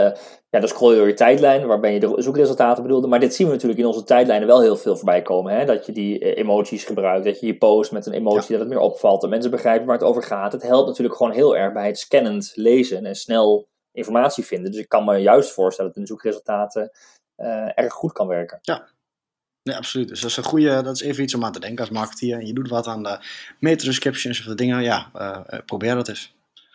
ja, 0.50 0.58
dan 0.60 0.68
scroll 0.68 0.90
je 0.90 0.96
door 0.96 1.06
je 1.06 1.14
tijdlijn, 1.14 1.66
waarbij 1.66 1.92
je 1.92 2.00
de 2.00 2.14
zoekresultaten 2.16 2.82
bedoelde. 2.82 3.06
Maar 3.06 3.20
dit 3.20 3.34
zien 3.34 3.46
we 3.46 3.52
natuurlijk 3.52 3.80
in 3.80 3.86
onze 3.86 4.04
tijdlijnen 4.04 4.46
wel 4.46 4.60
heel 4.60 4.76
veel 4.76 4.96
voorbij 4.96 5.22
komen. 5.22 5.52
Hè? 5.52 5.64
Dat 5.64 5.86
je 5.86 5.92
die 5.92 6.20
uh, 6.20 6.36
emoties 6.36 6.84
gebruikt, 6.84 7.24
dat 7.24 7.40
je 7.40 7.46
je 7.46 7.56
post 7.56 7.92
met 7.92 8.06
een 8.06 8.12
emotie 8.12 8.50
dat 8.50 8.60
het 8.60 8.68
meer 8.68 8.78
opvalt. 8.78 9.20
Dat 9.20 9.30
mensen 9.30 9.50
begrijpen 9.50 9.86
waar 9.86 9.98
het 9.98 10.06
over 10.06 10.22
gaat. 10.22 10.52
Het 10.52 10.62
helpt 10.62 10.86
natuurlijk 10.86 11.16
gewoon 11.16 11.32
heel 11.32 11.56
erg 11.56 11.72
bij 11.72 11.86
het 11.86 11.98
scannend 11.98 12.52
lezen 12.54 13.04
en 13.04 13.14
snel 13.14 13.68
informatie 13.92 14.44
vinden. 14.44 14.70
Dus 14.70 14.80
ik 14.80 14.88
kan 14.88 15.04
me 15.04 15.16
juist 15.16 15.52
voorstellen 15.52 15.92
dat 15.92 16.00
de 16.00 16.08
zoekresultaten 16.08 16.90
erg 17.74 17.92
goed 17.92 18.12
kan 18.12 18.26
werken. 18.26 18.58
Ja, 18.62 18.88
ja, 19.72 19.76
absoluut. 19.76 20.08
Dus 20.08 20.20
dat 20.20 20.30
is 20.30 20.36
een 20.36 20.44
goede, 20.44 20.82
dat 20.82 20.94
is 20.94 21.02
even 21.02 21.22
iets 21.22 21.34
om 21.34 21.44
aan 21.44 21.52
te 21.52 21.60
denken 21.60 21.80
als 21.80 21.90
marketeer. 21.90 22.38
En 22.38 22.46
je 22.46 22.52
doet 22.52 22.68
wat 22.68 22.86
aan 22.86 23.02
de 23.02 23.18
meta-descriptions 23.58 24.38
of 24.40 24.46
de 24.46 24.54
dingen. 24.54 24.82
Ja, 24.82 25.10
uh, 25.14 25.38
probeer 25.66 25.94
dat 25.94 26.08
eens. 26.08 26.34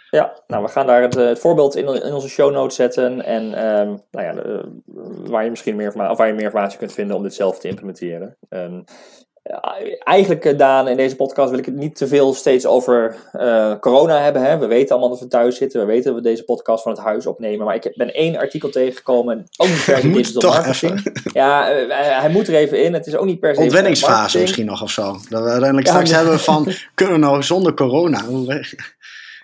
Ja, 0.10 0.33
nou, 0.48 0.63
we 0.63 0.69
gaan 0.69 0.86
daar 0.86 1.01
het, 1.01 1.13
het 1.13 1.39
voorbeeld 1.39 1.75
in, 1.75 1.88
in, 1.88 2.13
onze 2.13 2.29
show 2.29 2.51
notes 2.51 2.75
zetten. 2.75 3.25
En 3.25 3.43
um, 3.43 4.01
nou 4.12 4.25
ja, 4.25 4.62
waar 5.29 5.43
je 5.43 5.50
misschien 5.50 5.75
meer, 5.75 5.88
of 5.88 6.17
waar 6.17 6.27
je 6.27 6.33
meer 6.33 6.43
informatie 6.43 6.77
kunt 6.77 6.93
vinden 6.93 7.15
om 7.15 7.24
dit 7.24 7.33
zelf 7.33 7.60
te 7.60 7.67
implementeren. 7.67 8.38
Um, 8.50 8.83
eigenlijk, 10.03 10.45
eh, 10.45 10.57
Daan, 10.57 10.88
in 10.88 10.98
deze 10.98 11.15
podcast 11.15 11.50
wil 11.50 11.60
ik 11.60 11.65
het 11.65 11.75
niet 11.75 11.95
te 11.95 12.07
veel 12.07 12.33
steeds 12.33 12.65
over 12.65 13.15
uh, 13.33 13.79
corona 13.79 14.21
hebben. 14.21 14.41
Hè. 14.41 14.57
We 14.57 14.65
weten 14.65 14.89
allemaal 14.89 15.10
dat 15.10 15.19
we 15.19 15.27
thuis 15.27 15.57
zitten. 15.57 15.79
We 15.79 15.86
weten 15.86 16.03
dat 16.03 16.15
we 16.15 16.29
deze 16.29 16.43
podcast 16.43 16.83
van 16.83 16.91
het 16.91 17.01
huis 17.01 17.25
opnemen. 17.25 17.65
Maar 17.65 17.75
ik 17.75 17.93
ben 17.95 18.13
één 18.13 18.38
artikel 18.38 18.69
tegengekomen. 18.69 19.45
Ook 19.57 19.67
niet 19.67 19.86
per 19.86 19.98
se 19.98 20.12
digital 20.12 20.51
marketing. 20.51 21.21
Ja, 21.33 21.79
uh, 21.79 22.19
hij 22.19 22.29
moet 22.29 22.48
er 22.48 22.55
even 22.55 22.83
in. 22.83 22.93
Het 22.93 23.07
is 23.07 23.15
ook 23.15 23.25
niet 23.25 23.39
per 23.39 23.55
se. 23.55 23.62
Ontwenningsfase 23.62 24.39
misschien 24.39 24.65
nog 24.65 24.81
of 24.81 24.91
zo. 24.91 25.12
Dat 25.29 25.43
we 25.43 25.50
uiteindelijk 25.50 25.88
ja, 25.88 25.93
straks 25.93 26.12
hebben 26.12 26.39
van: 26.39 26.67
kunnen 26.95 27.15
we 27.15 27.21
nou 27.21 27.43
zonder 27.43 27.74
corona? 27.74 28.24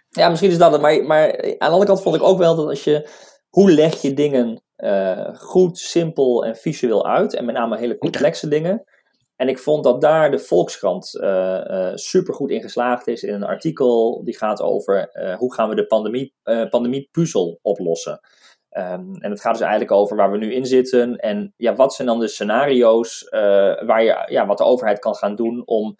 ja, 0.09 0.29
misschien 0.29 0.51
is 0.51 0.57
dat 0.57 0.71
het. 0.71 0.81
Maar, 0.81 1.03
maar 1.03 1.31
aan 1.41 1.53
de 1.57 1.65
andere 1.65 1.85
kant 1.85 2.01
vond 2.01 2.15
ik 2.15 2.23
ook 2.23 2.37
wel 2.37 2.55
dat 2.55 2.67
als 2.67 2.83
je. 2.83 3.09
Hoe 3.47 3.71
leg 3.71 4.01
je 4.01 4.13
dingen 4.13 4.61
uh, 4.77 5.27
goed, 5.33 5.77
simpel 5.77 6.45
en 6.45 6.55
visueel 6.55 7.07
uit? 7.07 7.35
En 7.35 7.45
met 7.45 7.55
name 7.55 7.77
hele 7.77 7.97
complexe 7.97 8.47
dingen 8.47 8.85
en 9.37 9.47
ik 9.47 9.59
vond 9.59 9.83
dat 9.83 10.01
daar 10.01 10.31
de 10.31 10.39
Volkskrant 10.39 11.15
uh, 11.15 11.63
uh, 11.67 11.91
super 11.93 12.33
goed 12.33 12.49
in 12.49 12.61
geslaagd 12.61 13.07
is 13.07 13.23
in 13.23 13.33
een 13.33 13.43
artikel 13.43 14.23
die 14.23 14.37
gaat 14.37 14.61
over 14.61 15.09
uh, 15.13 15.35
hoe 15.35 15.53
gaan 15.53 15.69
we 15.69 15.75
de 15.75 15.87
pandemie, 15.87 16.33
pandemie 16.69 17.09
puzzel 17.11 17.59
oplossen. 17.61 18.19
Um, 18.71 19.15
en 19.19 19.31
het 19.31 19.41
gaat 19.41 19.53
dus 19.53 19.61
eigenlijk 19.61 19.91
over 19.91 20.17
waar 20.17 20.31
we 20.31 20.37
nu 20.37 20.53
in 20.53 20.65
zitten 20.65 21.15
en 21.15 21.53
ja, 21.57 21.75
wat 21.75 21.93
zijn 21.93 22.07
dan 22.07 22.19
de 22.19 22.27
scenario's 22.27 23.27
waar 23.85 24.03
je, 24.03 24.25
ja, 24.29 24.45
wat 24.45 24.57
de 24.57 24.63
overheid 24.63 24.99
kan 24.99 25.15
gaan 25.15 25.35
doen 25.35 25.61
om 25.65 25.97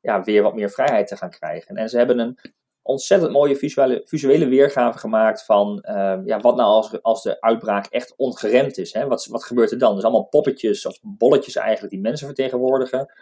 ja, 0.00 0.22
weer 0.22 0.42
wat 0.42 0.54
meer 0.54 0.70
vrijheid 0.70 1.06
te 1.06 1.16
gaan 1.16 1.30
krijgen. 1.30 1.76
En 1.76 1.88
ze 1.88 1.96
hebben 1.96 2.18
een 2.18 2.38
ontzettend 2.82 3.32
mooie 3.32 3.56
visuele, 3.56 4.00
visuele 4.04 4.46
weergave 4.46 4.98
gemaakt 4.98 5.44
van 5.44 5.84
uh, 5.88 6.18
ja, 6.24 6.38
wat 6.38 6.56
nou 6.56 6.68
als, 6.68 7.02
als 7.02 7.22
de 7.22 7.40
uitbraak 7.40 7.86
echt 7.86 8.14
ongeremd 8.16 8.78
is. 8.78 8.92
Hè? 8.92 9.06
Wat, 9.06 9.26
wat 9.26 9.44
gebeurt 9.44 9.70
er 9.70 9.78
dan? 9.78 9.94
Dus 9.94 10.04
allemaal 10.04 10.28
poppetjes 10.28 10.86
of 10.86 10.98
bolletjes 11.02 11.56
eigenlijk 11.56 11.92
die 11.92 12.02
mensen 12.02 12.26
vertegenwoordigen. 12.26 13.12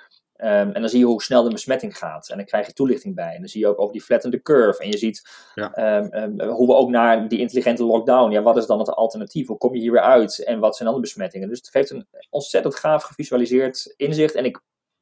Um, 0.41 0.47
en 0.47 0.81
dan 0.81 0.89
zie 0.89 0.99
je 0.99 1.05
hoe 1.05 1.23
snel 1.23 1.43
de 1.43 1.51
besmetting 1.51 1.99
gaat. 1.99 2.29
En 2.29 2.37
dan 2.37 2.47
krijg 2.47 2.67
je 2.67 2.73
toelichting 2.73 3.15
bij. 3.15 3.35
En 3.35 3.39
dan 3.39 3.49
zie 3.49 3.61
je 3.61 3.67
ook 3.67 3.81
over 3.81 3.93
die 3.93 4.03
flattende 4.03 4.43
curve. 4.43 4.83
En 4.83 4.91
je 4.91 4.99
ziet 4.99 5.29
ja. 5.55 6.03
um, 6.03 6.41
hoe 6.41 6.67
we 6.67 6.75
ook 6.75 6.91
naar 6.91 7.29
die 7.29 7.39
intelligente 7.39 7.85
lockdown. 7.85 8.31
Ja, 8.31 8.43
wat 8.43 8.57
is 8.57 8.67
dan 8.67 8.79
het 8.79 8.91
alternatief? 8.91 9.47
Hoe 9.47 9.59
kom 9.59 9.75
je 9.75 9.81
hier 9.81 9.93
weer 9.93 10.01
uit? 10.01 10.45
En 10.45 10.59
wat 10.59 10.77
zijn 10.77 10.89
dan 10.89 10.97
de 10.97 11.05
besmettingen? 11.05 11.49
Dus 11.49 11.59
het 11.59 11.71
geeft 11.71 11.91
een 11.91 12.07
ontzettend 12.31 12.75
gaaf 12.75 13.03
gevisualiseerd 13.03 13.95
inzicht. 13.97 14.35
En 14.35 14.45
ik 14.45 14.61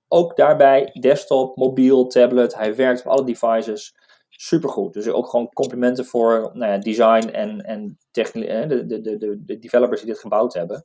ook 0.09 0.37
daarbij 0.37 0.91
desktop, 1.01 1.57
mobiel, 1.57 2.07
tablet. 2.07 2.55
Hij 2.55 2.77
werkt 2.77 3.01
op 3.01 3.07
alle 3.07 3.25
devices 3.25 3.95
supergoed. 4.37 4.93
Dus 4.93 5.09
ook 5.09 5.29
gewoon 5.29 5.49
complimenten 5.53 6.05
voor 6.05 6.51
nou 6.53 6.73
ja, 6.73 6.79
design 6.79 7.29
en, 7.29 7.61
en 7.61 7.99
de, 8.11 8.85
de, 8.87 9.01
de, 9.01 9.43
de 9.45 9.59
developers 9.59 10.01
die 10.01 10.11
dit 10.11 10.21
gebouwd 10.21 10.55
hebben. 10.55 10.85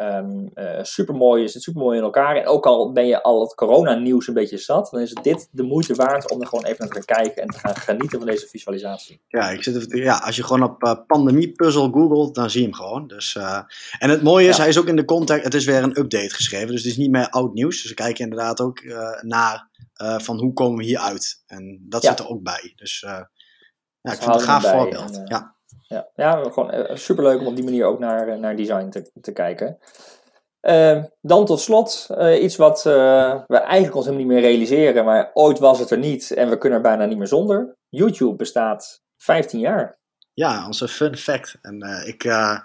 Um, 0.00 0.50
uh, 0.54 0.78
supermooi, 0.82 1.44
is 1.44 1.54
het 1.54 1.62
supermooi 1.62 1.98
in 1.98 2.04
elkaar. 2.04 2.36
En 2.36 2.46
ook 2.46 2.66
al 2.66 2.92
ben 2.92 3.06
je 3.06 3.22
al 3.22 3.40
het 3.40 3.54
corona-nieuws 3.54 4.28
een 4.28 4.34
beetje 4.34 4.58
zat, 4.58 4.88
dan 4.90 5.00
is 5.00 5.12
dit 5.22 5.48
de 5.50 5.62
moeite 5.62 5.94
waard 5.94 6.30
om 6.30 6.40
er 6.40 6.46
gewoon 6.46 6.64
even 6.64 6.78
naar 6.78 6.88
te 6.88 6.94
gaan 6.94 7.22
kijken 7.22 7.42
en 7.42 7.48
te 7.48 7.58
gaan 7.58 7.76
genieten 7.76 8.18
van 8.18 8.28
deze 8.28 8.46
visualisatie. 8.46 9.20
Ja, 9.28 9.50
ik 9.50 9.62
zit 9.62 9.86
ja 9.88 10.16
als 10.16 10.36
je 10.36 10.44
gewoon 10.44 10.62
op 10.62 10.82
uh, 10.82 10.94
pandemie-puzzel 11.06 11.90
googelt, 11.90 12.34
dan 12.34 12.50
zie 12.50 12.60
je 12.60 12.66
hem 12.66 12.76
gewoon. 12.76 13.06
Dus, 13.06 13.34
uh, 13.34 13.60
en 13.98 14.10
het 14.10 14.22
mooie 14.22 14.48
is, 14.48 14.56
hij 14.56 14.68
is 14.68 14.78
ook 14.78 14.88
in 14.88 14.96
de 14.96 15.04
context, 15.04 15.44
het 15.44 15.54
is 15.54 15.64
weer 15.64 15.82
een 15.82 15.98
update 15.98 16.34
geschreven, 16.34 16.68
dus 16.68 16.82
het 16.82 16.90
is 16.90 16.96
niet 16.96 17.10
meer 17.10 17.28
oud 17.28 17.54
nieuws. 17.54 17.80
Dus 17.80 17.90
we 17.90 17.96
kijken 17.96 18.24
inderdaad 18.24 18.60
ook 18.60 18.82
naar 19.20 19.69
van 20.16 20.38
hoe 20.38 20.52
komen 20.52 20.78
we 20.78 20.84
hier 20.84 20.98
uit. 20.98 21.42
En 21.46 21.86
dat 21.88 22.04
zit 22.04 22.18
er 22.18 22.28
ook 22.28 22.42
bij. 22.42 22.72
Dus 22.76 23.00
ja, 23.00 23.28
ik 24.02 24.18
vind 24.18 24.24
het 24.24 24.34
een 24.34 24.40
gaaf 24.40 24.70
voorbeeld. 24.70 25.16
En, 25.16 25.26
ja 25.26 25.58
ja. 25.90 26.08
ja 26.14 26.42
gewoon 26.42 26.98
superleuk 26.98 27.40
om 27.40 27.46
op 27.46 27.54
die 27.54 27.64
manier 27.64 27.84
ook 27.84 27.98
naar, 27.98 28.28
eh, 28.28 28.38
naar 28.38 28.56
design 28.56 28.88
te, 28.88 29.10
te 29.20 29.32
kijken. 29.32 29.78
Uh, 30.62 31.04
dan 31.20 31.46
tot 31.46 31.60
slot 31.60 32.08
iets 32.40 32.56
wat 32.56 32.82
we 32.82 33.44
eigenlijk 33.48 33.94
ons 33.94 34.04
helemaal 34.04 34.26
niet 34.26 34.26
meer 34.26 34.40
realiseren, 34.40 35.04
maar 35.04 35.30
ooit 35.32 35.58
was 35.58 35.78
het 35.78 35.90
er 35.90 35.98
niet 35.98 36.30
en 36.30 36.48
we 36.50 36.58
kunnen 36.58 36.78
er 36.78 36.84
bijna 36.84 37.04
niet 37.04 37.18
meer 37.18 37.26
zonder. 37.26 37.76
YouTube 37.88 38.36
bestaat 38.36 39.02
15 39.16 39.60
jaar. 39.60 39.99
Ja, 40.40 40.66
onze 40.66 40.88
fun 40.88 41.16
fact. 41.16 41.58
En 41.62 41.84
uh, 41.84 42.08
ik, 42.08 42.24
uh, 42.24 42.58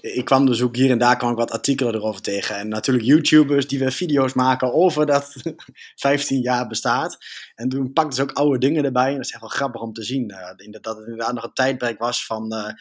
ik 0.00 0.24
kwam 0.24 0.46
dus 0.46 0.62
ook 0.62 0.76
hier 0.76 0.90
en 0.90 0.98
daar 0.98 1.16
kwam 1.16 1.30
ik 1.30 1.36
wat 1.36 1.50
artikelen 1.50 1.94
erover 1.94 2.22
tegen. 2.22 2.56
En 2.56 2.68
natuurlijk 2.68 3.06
YouTubers 3.06 3.68
die 3.68 3.78
weer 3.78 3.92
video's 3.92 4.32
maken 4.32 4.72
over 4.72 5.06
dat 5.06 5.34
15 5.94 6.40
jaar 6.40 6.66
bestaat. 6.66 7.18
En 7.54 7.68
toen 7.68 7.92
pakten 7.92 8.14
ze 8.14 8.22
ook 8.22 8.32
oude 8.32 8.58
dingen 8.58 8.84
erbij. 8.84 9.08
En 9.08 9.16
dat 9.16 9.24
is 9.24 9.30
echt 9.30 9.40
wel 9.40 9.50
grappig 9.50 9.80
om 9.80 9.92
te 9.92 10.02
zien. 10.02 10.30
Uh, 10.30 10.70
dat 10.80 10.96
het 10.96 11.06
inderdaad 11.06 11.34
nog 11.34 11.44
een 11.44 11.52
tijdperk 11.52 11.98
was 11.98 12.26
van 12.26 12.74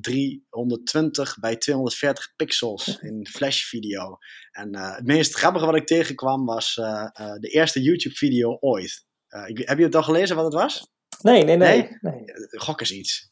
320 0.00 1.38
bij 1.38 1.56
240 1.56 2.32
pixels 2.36 2.98
in 3.00 3.26
flash 3.30 3.62
video. 3.62 4.18
En 4.50 4.76
het 4.76 5.06
meest 5.06 5.34
grappige 5.34 5.66
wat 5.66 5.76
ik 5.76 5.86
tegenkwam 5.86 6.44
was 6.44 6.74
de 6.74 7.48
eerste 7.50 7.82
YouTube 7.82 8.14
video 8.14 8.56
ooit. 8.60 9.04
Ik, 9.46 9.68
heb 9.68 9.78
je 9.78 9.84
het 9.84 9.94
al 9.94 10.02
gelezen 10.02 10.36
wat 10.36 10.44
het 10.44 10.54
was? 10.54 10.90
Nee, 11.22 11.44
nee, 11.44 11.56
nee. 11.56 11.82
nee? 11.82 11.98
nee. 12.00 12.24
Gok 12.48 12.80
eens 12.80 12.92
iets. 12.92 13.31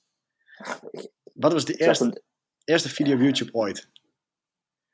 Wat 1.35 1.53
was 1.53 1.65
de 1.65 1.75
eerste, 1.75 2.23
eerste 2.65 2.89
video 2.89 3.15
op 3.15 3.21
YouTube 3.21 3.53
ooit? 3.53 3.89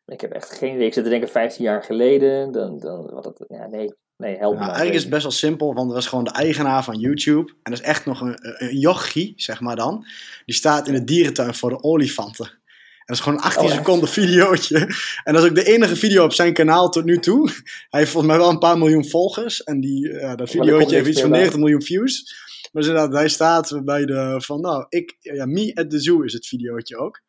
Ik 0.06 0.20
heb 0.20 0.32
echt 0.32 0.52
geen 0.52 0.74
idee. 0.74 0.86
Ik 0.86 0.92
zit 0.92 1.04
te 1.04 1.10
denken 1.10 1.28
15 1.28 1.64
jaar 1.64 1.82
geleden. 1.82 2.52
Dan, 2.52 2.78
dan, 2.78 3.10
wat 3.10 3.24
het, 3.24 3.44
ja, 3.48 3.66
nee, 3.66 3.94
nee, 4.16 4.36
help 4.36 4.52
me. 4.52 4.58
Nou, 4.58 4.66
eigenlijk 4.66 4.96
is 4.96 5.02
het 5.02 5.10
best 5.10 5.22
wel 5.22 5.32
simpel, 5.32 5.74
want 5.74 5.86
dat 5.86 5.96
was 5.96 6.06
gewoon 6.06 6.24
de 6.24 6.30
eigenaar 6.30 6.84
van 6.84 6.98
YouTube. 6.98 7.52
En 7.62 7.70
dat 7.72 7.80
is 7.80 7.86
echt 7.86 8.04
nog 8.06 8.20
een, 8.20 8.38
een 8.40 8.78
jochie, 8.78 9.32
zeg 9.36 9.60
maar 9.60 9.76
dan. 9.76 10.06
Die 10.44 10.54
staat 10.54 10.88
in 10.88 10.94
de 10.94 11.04
dierentuin 11.04 11.54
voor 11.54 11.70
de 11.70 11.82
olifanten. 11.82 12.46
En 12.46 13.14
dat 13.14 13.16
is 13.16 13.22
gewoon 13.22 13.38
een 13.38 13.44
18 13.44 13.68
seconden 13.68 14.08
videootje. 14.08 14.78
En 15.24 15.34
dat 15.34 15.42
is 15.42 15.48
ook 15.48 15.54
de 15.54 15.64
enige 15.64 15.96
video 15.96 16.24
op 16.24 16.32
zijn 16.32 16.52
kanaal 16.52 16.90
tot 16.90 17.04
nu 17.04 17.18
toe. 17.18 17.50
Hij 17.90 18.00
heeft 18.00 18.10
volgens 18.10 18.32
mij 18.32 18.40
wel 18.42 18.50
een 18.50 18.58
paar 18.58 18.78
miljoen 18.78 19.08
volgers. 19.08 19.62
En 19.62 19.80
die, 19.80 20.08
uh, 20.08 20.34
dat 20.34 20.50
videootje 20.50 20.96
heeft 20.96 21.08
iets 21.08 21.20
van 21.20 21.30
90 21.30 21.58
miljoen 21.58 21.82
views. 21.82 22.44
Maar 22.76 22.84
inderdaad, 22.84 23.12
hij 23.12 23.28
staat 23.28 23.80
bij 23.84 24.04
de 24.04 24.34
van, 24.38 24.60
nou, 24.60 24.86
ik, 24.88 25.16
ja, 25.20 25.46
me 25.46 25.74
at 25.74 25.90
the 25.90 26.00
zoo 26.00 26.22
is 26.22 26.32
het 26.32 26.46
videootje 26.46 26.96
ook. 26.96 27.20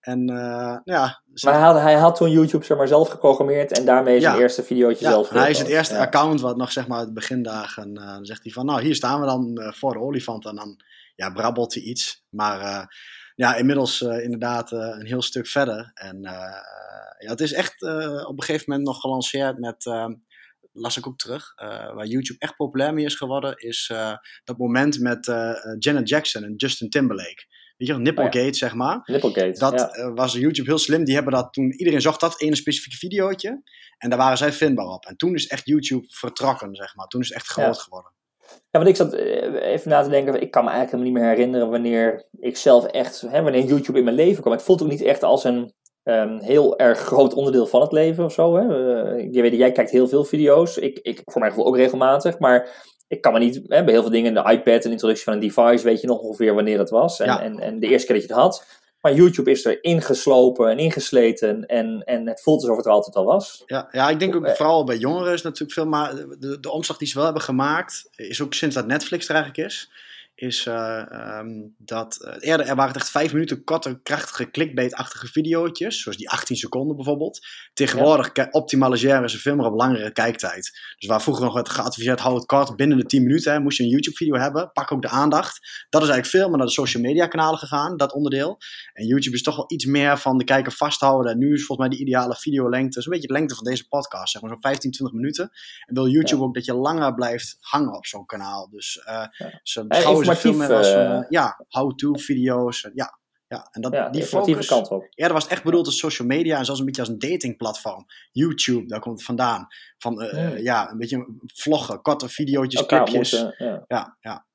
En 0.00 0.30
uh, 0.30 0.76
ja. 0.84 1.22
Maar 1.42 1.52
hij 1.52 1.62
had, 1.62 1.80
hij 1.80 1.94
had 1.94 2.16
toen 2.16 2.30
YouTube 2.30 2.64
zeg 2.64 2.76
maar, 2.76 2.88
zelf 2.88 3.08
geprogrammeerd 3.08 3.78
en 3.78 3.84
daarmee 3.84 4.20
zijn 4.20 4.38
eerste 4.38 4.62
videootje 4.62 5.04
ja, 5.04 5.10
zelf 5.10 5.28
Hij 5.28 5.50
is 5.50 5.58
het 5.58 5.68
eerste 5.68 5.98
account 5.98 6.40
wat 6.40 6.56
nog 6.56 6.72
zeg 6.72 6.86
maar 6.86 6.98
uit 6.98 7.06
de 7.06 7.12
begindagen. 7.12 7.98
Uh, 7.98 8.06
dan 8.06 8.24
zegt 8.24 8.42
hij 8.42 8.52
van 8.52 8.66
nou 8.66 8.82
hier 8.82 8.94
staan 8.94 9.20
we 9.20 9.26
dan 9.26 9.60
uh, 9.60 9.72
voor 9.72 9.92
de 9.92 9.98
olifant 9.98 10.46
en 10.46 10.54
dan 10.54 10.80
ja, 11.14 11.30
brabbelt 11.30 11.74
hij 11.74 11.82
iets. 11.82 12.24
Maar 12.28 12.88
ja, 13.34 13.54
inmiddels 13.54 14.00
inderdaad 14.00 14.70
een 14.70 15.06
heel 15.06 15.22
stuk 15.22 15.46
verder. 15.46 15.90
En 15.94 16.18
ja, 17.18 17.30
het 17.30 17.40
is 17.40 17.52
echt 17.52 17.82
op 18.26 18.38
een 18.38 18.42
gegeven 18.42 18.64
moment 18.66 18.86
nog 18.86 19.00
gelanceerd 19.00 19.58
met 19.58 19.84
las 20.72 20.96
ik 20.96 21.06
ook 21.06 21.18
terug, 21.18 21.52
waar 21.94 22.06
YouTube 22.06 22.38
echt 22.38 22.56
populair 22.56 22.94
mee 22.94 23.04
is 23.04 23.14
geworden, 23.14 23.56
is 23.56 23.92
dat 24.44 24.58
moment 24.58 25.00
met 25.00 25.26
Janet 25.78 26.08
Jackson 26.08 26.44
en 26.44 26.54
Justin 26.56 26.90
Timberlake. 26.90 27.50
Weet 27.76 27.88
je, 27.88 27.98
Nipplegate, 27.98 28.38
oh 28.38 28.44
ja. 28.44 28.52
zeg 28.52 28.74
maar. 28.74 29.00
Nipplegate, 29.04 29.58
Dat 29.58 29.92
ja. 29.96 30.12
was 30.12 30.32
YouTube 30.32 30.68
heel 30.68 30.78
slim. 30.78 31.04
Die 31.04 31.14
hebben 31.14 31.32
dat 31.32 31.52
toen, 31.52 31.72
iedereen 31.72 32.00
zocht 32.00 32.20
dat 32.20 32.40
ene 32.40 32.56
specifieke 32.56 32.96
videootje. 32.96 33.62
En 33.98 34.10
daar 34.10 34.18
waren 34.18 34.38
zij 34.38 34.52
vindbaar 34.52 34.86
op. 34.86 35.04
En 35.04 35.16
toen 35.16 35.34
is 35.34 35.46
echt 35.46 35.66
YouTube 35.66 36.06
vertrokken, 36.08 36.74
zeg 36.74 36.94
maar. 36.94 37.06
Toen 37.06 37.20
is 37.20 37.28
het 37.28 37.36
echt 37.36 37.46
groot 37.46 37.76
ja. 37.76 37.82
geworden. 37.82 38.12
Ja, 38.48 38.78
want 38.78 38.88
ik 38.88 38.96
zat 38.96 39.12
even 39.12 39.90
na 39.90 40.02
te 40.02 40.08
denken, 40.08 40.40
ik 40.40 40.50
kan 40.50 40.64
me 40.64 40.70
eigenlijk 40.70 41.04
niet 41.04 41.12
meer 41.12 41.28
herinneren 41.28 41.70
wanneer 41.70 42.28
ik 42.38 42.56
zelf 42.56 42.84
echt, 42.84 43.20
hè, 43.20 43.42
wanneer 43.42 43.64
YouTube 43.64 43.98
in 43.98 44.04
mijn 44.04 44.16
leven 44.16 44.40
kwam. 44.40 44.52
Het 44.52 44.62
voelt 44.62 44.82
ook 44.82 44.88
niet 44.88 45.02
echt 45.02 45.22
als 45.22 45.44
een 45.44 45.74
um, 46.04 46.38
heel 46.40 46.78
erg 46.78 46.98
groot 46.98 47.34
onderdeel 47.34 47.66
van 47.66 47.80
het 47.80 47.92
leven 47.92 48.24
of 48.24 48.32
zo. 48.32 48.56
Hè. 48.56 48.62
Uh, 49.14 49.32
je 49.32 49.42
weet, 49.42 49.54
jij 49.54 49.72
kijkt 49.72 49.90
heel 49.90 50.08
veel 50.08 50.24
video's. 50.24 50.76
Ik, 50.76 50.98
ik 51.02 51.22
voor 51.24 51.40
mijn 51.40 51.52
gevoel 51.52 51.68
ook 51.68 51.76
regelmatig. 51.76 52.38
Maar 52.38 52.68
ik 53.08 53.20
kan 53.20 53.32
me 53.32 53.38
niet, 53.38 53.54
hè, 53.66 53.84
bij 53.84 53.92
heel 53.92 54.02
veel 54.02 54.10
dingen, 54.10 54.34
de 54.34 54.50
iPad, 54.52 54.84
een 54.84 54.90
introductie 54.90 55.24
van 55.24 55.32
een 55.32 55.40
device, 55.40 55.84
weet 55.84 56.00
je 56.00 56.06
nog 56.06 56.18
ongeveer 56.18 56.54
wanneer 56.54 56.76
dat 56.76 56.90
was. 56.90 57.20
En, 57.20 57.26
Ja. 57.26 57.42
en, 57.42 57.58
en 57.58 57.80
de 57.80 57.86
eerste 57.86 58.06
keer 58.06 58.16
dat 58.16 58.24
je 58.28 58.32
het 58.32 58.42
had. 58.42 58.80
Maar 59.00 59.14
YouTube 59.14 59.50
is 59.50 59.64
er 59.64 59.84
ingeslopen 59.84 60.70
en 60.70 60.78
ingesleten. 60.78 61.66
En, 61.66 62.02
en 62.04 62.28
het 62.28 62.42
voelt 62.42 62.60
alsof 62.60 62.76
het 62.76 62.86
er 62.86 62.92
altijd 62.92 63.16
al 63.16 63.24
was. 63.24 63.62
Ja, 63.66 63.88
ja, 63.90 64.08
ik 64.10 64.18
denk 64.18 64.36
ook 64.36 64.46
Eh. 64.46 64.54
vooral 64.54 64.84
bij 64.84 64.96
jongeren 64.96 65.32
is 65.32 65.42
natuurlijk 65.42 65.72
veel 65.72 65.86
maar 65.86 66.14
de, 66.38 66.60
de 66.60 66.70
omslag 66.70 66.96
die 66.96 67.08
ze 67.08 67.14
wel 67.14 67.24
hebben 67.24 67.42
gemaakt, 67.42 68.08
is 68.16 68.42
ook 68.42 68.54
sinds 68.54 68.74
dat 68.74 68.86
Netflix 68.86 69.28
er 69.28 69.34
eigenlijk 69.34 69.66
is, 69.68 69.90
is 70.34 70.66
eh, 70.66 71.12
ehm, 71.12 71.48
dat 71.78 72.16
eh, 72.16 72.34
eerder 72.38 72.66
er 72.66 72.74
waren 72.76 72.94
echt 72.94 73.10
vijf 73.10 73.32
minuten 73.32 73.64
korte, 73.64 74.00
krachtige 74.02 74.50
clickbait-achtige 74.50 75.26
videootjes, 75.26 76.02
zoals 76.02 76.18
die 76.18 76.30
18 76.30 76.56
seconden 76.56 76.96
bijvoorbeeld. 76.96 77.46
Tegenwoordig 77.72 78.30
ja. 78.32 78.48
optimaliseren 78.50 79.30
ze 79.30 79.38
veel 79.38 79.56
meer 79.56 79.66
op 79.66 79.74
langere 79.74 80.12
kijktijd. 80.12 80.70
Dus 80.98 81.08
waar 81.08 81.22
vroeger 81.22 81.44
nog 81.44 81.54
werd 81.54 81.68
geadviseerd, 81.68 82.20
hou 82.20 82.34
het 82.34 82.46
kort 82.46 82.76
binnen 82.76 82.98
de 82.98 83.04
10 83.04 83.22
minuten, 83.22 83.52
hè, 83.52 83.60
moest 83.60 83.78
je 83.78 83.82
een 83.82 83.88
YouTube-video 83.88 84.34
hebben, 84.34 84.72
pak 84.72 84.92
ook 84.92 85.02
de 85.02 85.08
aandacht. 85.08 85.86
Dat 85.88 86.02
is 86.02 86.08
eigenlijk 86.08 86.26
veel 86.26 86.48
meer 86.48 86.58
naar 86.58 86.66
de 86.66 86.72
social 86.72 87.02
media 87.02 87.26
kanalen 87.26 87.58
gegaan, 87.58 87.96
dat 87.96 88.12
onderdeel. 88.12 88.58
En 88.92 89.06
YouTube 89.06 89.36
is 89.36 89.42
toch 89.42 89.56
wel 89.56 89.64
iets 89.68 89.84
meer 89.84 90.18
van 90.18 90.38
de 90.38 90.44
kijker 90.44 90.72
vasthouden. 90.72 91.32
En 91.32 91.38
nu 91.38 91.52
is 91.52 91.64
volgens 91.64 91.88
mij 91.88 91.96
de 91.96 92.04
ideale 92.04 92.34
videolengte, 92.34 93.02
zo'n 93.02 93.12
beetje 93.12 93.26
de 93.26 93.32
lengte 93.32 93.54
van 93.54 93.64
deze 93.64 93.88
podcast, 93.88 94.32
zeg 94.32 94.42
maar 94.42 94.50
zo'n 94.50 94.60
15, 94.60 94.90
20 94.90 95.16
minuten. 95.16 95.50
En 95.86 95.94
wil 95.94 96.08
YouTube 96.08 96.40
Ja. 96.40 96.46
ook 96.46 96.54
dat 96.54 96.64
je 96.64 96.74
langer 96.74 97.14
blijft 97.14 97.56
hangen 97.60 97.96
op 97.96 98.06
zo'n 98.06 98.26
kanaal. 98.26 98.68
Dus 98.70 99.02
uh, 99.06 99.24
Ja. 99.38 99.60
ze 99.62 99.86
Eh, 100.38 100.44
informatief, 100.44 100.68
meer 100.68 100.76
als 100.76 100.92
eh, 100.92 101.16
een, 101.16 101.22
eh, 101.22 101.28
ja, 101.28 101.64
how-to 101.68 102.14
video's. 102.14 102.84
en 102.84 102.92
Ja, 102.94 103.18
ja. 103.48 103.68
En 103.70 103.80
dat, 103.80 103.92
Ja, 103.92 104.08
die 104.08 104.22
focus, 104.22 104.66
kant 104.66 104.88
op. 104.88 105.06
Eerder 105.10 105.34
was 105.34 105.42
het 105.42 105.52
echt 105.52 105.64
bedoeld 105.64 105.86
als 105.86 105.98
social 105.98 106.28
media 106.28 106.58
en 106.58 106.64
zelfs 106.64 106.80
een 106.80 106.86
beetje 106.86 107.00
als 107.00 107.10
een 107.10 107.18
datingplatform. 107.18 108.04
YouTube, 108.32 108.86
daar 108.86 109.00
komt 109.00 109.16
het 109.16 109.24
vandaan. 109.24 109.66
Van 109.98 110.22
eh, 110.22 110.48
Hmm. 110.48 110.56
ja, 110.56 110.90
een 110.90 110.98
beetje 110.98 111.26
vloggen, 111.54 112.02
korte 112.02 112.28
video's, 112.28 112.86
clipjes. 112.86 113.30
ja. 113.58 113.84
Ja, 113.86 114.16
ja. 114.20 114.46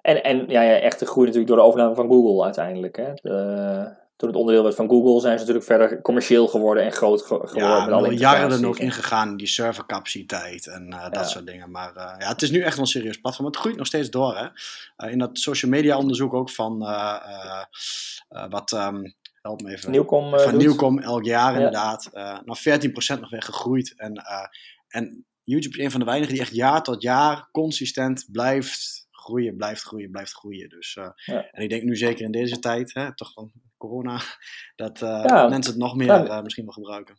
En, 0.00 0.22
en 0.22 0.48
ja, 0.48 0.62
ja, 0.62 0.76
echt 0.76 0.98
de 0.98 1.06
groei 1.06 1.26
natuurlijk 1.26 1.48
door 1.48 1.56
de 1.56 1.66
overname 1.68 1.94
van 1.94 2.08
Google 2.08 2.44
uiteindelijk. 2.44 2.96
Hè. 2.96 3.14
De, 3.14 3.96
toen 4.18 4.28
het 4.28 4.38
onderdeel 4.38 4.62
werd 4.62 4.74
van 4.74 4.88
Google 4.88 5.20
zijn 5.20 5.32
ze 5.32 5.38
natuurlijk 5.38 5.64
verder 5.66 6.00
commercieel 6.02 6.46
geworden 6.48 6.84
en 6.84 6.92
groot 6.92 7.20
ge- 7.22 7.26
geworden. 7.26 7.62
Ja, 7.62 7.84
met 7.84 7.94
alle 7.94 8.08
miljarden 8.08 8.40
integraties. 8.42 8.66
ook 8.66 8.78
ingegaan 8.78 9.28
in 9.30 9.36
die 9.36 9.46
servercapaciteit 9.46 10.66
en 10.66 10.92
eh, 10.92 11.02
dat 11.02 11.14
Ja. 11.14 11.24
soort 11.24 11.46
dingen. 11.46 11.70
Maar 11.70 11.96
eh, 11.96 12.14
ja, 12.18 12.28
het 12.28 12.42
is 12.42 12.50
nu 12.50 12.60
echt 12.60 12.74
wel 12.74 12.84
een 12.84 12.90
serieus 12.90 13.16
platform. 13.20 13.46
Het 13.46 13.56
groeit 13.56 13.76
nog 13.76 13.86
steeds 13.86 14.10
door. 14.10 14.36
Hè? 14.36 14.46
Eh, 14.96 15.12
in 15.12 15.18
dat 15.18 15.38
social 15.38 15.70
media 15.70 15.96
onderzoek 15.98 16.34
ook 16.34 16.50
van 16.50 16.78
wat, 18.48 18.72
ehm, 18.72 19.02
help 19.42 19.60
me 19.62 19.68
even. 19.70 19.80
Van. 20.42 20.56
Nieuwkom 20.56 20.98
elk 20.98 21.24
jaar 21.24 21.50
Ja. 21.50 21.56
inderdaad. 21.56 22.10
nog 22.44 22.58
14% 22.60 23.20
nog 23.20 23.30
weer 23.30 23.42
gegroeid. 23.42 23.94
En, 23.96 24.22
en 24.88 25.26
YouTube 25.42 25.78
is 25.78 25.84
een 25.84 25.90
van 25.90 26.00
de 26.00 26.06
weinigen 26.06 26.34
die 26.34 26.42
echt 26.42 26.54
jaar 26.54 26.82
tot 26.82 27.02
jaar 27.02 27.48
consistent 27.52 28.28
blijft 28.32 29.06
groeien, 29.10 29.56
blijft 29.56 29.82
groeien, 29.82 30.10
blijft 30.10 30.32
groeien. 30.32 30.68
Dus, 30.68 30.94
Ja. 31.24 31.48
En 31.50 31.62
ik 31.62 31.68
denk 31.70 31.82
nu 31.82 31.96
zeker 31.96 32.24
in 32.24 32.30
deze 32.32 32.58
tijd, 32.58 32.94
hè, 32.94 33.14
toch 33.14 33.32
van 33.32 33.52
corona, 33.78 34.20
dat 34.76 35.02
eh, 35.02 35.22
Ja. 35.26 35.48
mensen 35.48 35.72
het 35.72 35.80
nog 35.82 35.96
meer 35.96 36.06
Ja. 36.06 36.26
eh, 36.26 36.42
misschien 36.42 36.64
wel 36.64 36.72
gebruiken. 36.74 37.16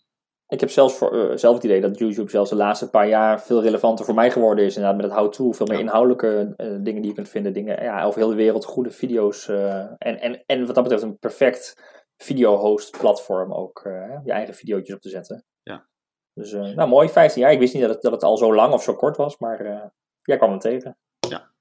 Ik 0.48 0.60
heb 0.60 0.69
zelfs 0.69 0.95
voor, 0.98 1.30
eh, 1.30 1.38
zelf 1.38 1.56
het 1.56 1.63
idee 1.63 1.82
dat 1.82 1.98
YouTube 2.00 2.30
zelfs 2.30 2.50
de 2.50 2.56
laatste 2.56 2.89
paar 2.89 3.08
jaar 3.08 3.41
veel 3.41 3.62
relevanter 3.62 4.06
voor 4.06 4.13
mij 4.13 4.32
geworden 4.32 4.65
is. 4.65 4.76
Inderdaad, 4.76 5.02
met 5.02 5.10
het 5.10 5.19
how-to, 5.19 5.52
veel 5.52 5.65
meer 5.65 5.76
Ja. 5.78 5.82
inhoudelijke 5.84 6.54
dingen 6.58 7.02
die 7.02 7.06
je 7.08 7.13
kunt 7.13 7.30
vinden. 7.30 7.54
Dingen 7.54 7.84
ja, 7.84 8.04
over 8.04 8.19
heel 8.19 8.30
de 8.30 8.36
wereld, 8.36 8.65
goede 8.65 8.91
video's. 8.91 9.48
en, 9.48 9.98
en, 9.98 10.43
en 10.45 10.65
wat 10.65 10.76
dat 10.76 10.84
betreft 10.84 11.04
een 11.04 11.17
perfect 11.19 11.84
video-host 12.17 12.98
platform 12.98 13.54
ook. 13.54 13.82
je 14.24 14.32
eigen 14.32 14.54
videootjes 14.54 14.95
op 14.95 15.02
te 15.02 15.10
zetten. 15.10 15.45
Ja. 15.63 15.88
Dus 16.34 16.52
nou 16.52 16.89
mooi, 16.89 17.10
15 17.10 17.41
jaar. 17.41 17.52
Ik 17.52 17.60
wist 17.60 17.74
niet 17.74 17.82
dat 17.84 17.91
het, 17.93 18.02
dat 18.02 18.12
het 18.12 18.24
al 18.24 18.38
zo 18.38 18.54
lang 18.56 18.74
of 18.74 18.84
zo 18.84 18.95
kort 18.95 19.17
was, 19.17 19.38
maar 19.38 19.60
eh, 19.60 19.86
jij 20.22 20.38
kwam 20.38 20.52
het 20.52 20.62
tegen. 20.62 20.98
Ja. 21.30 21.52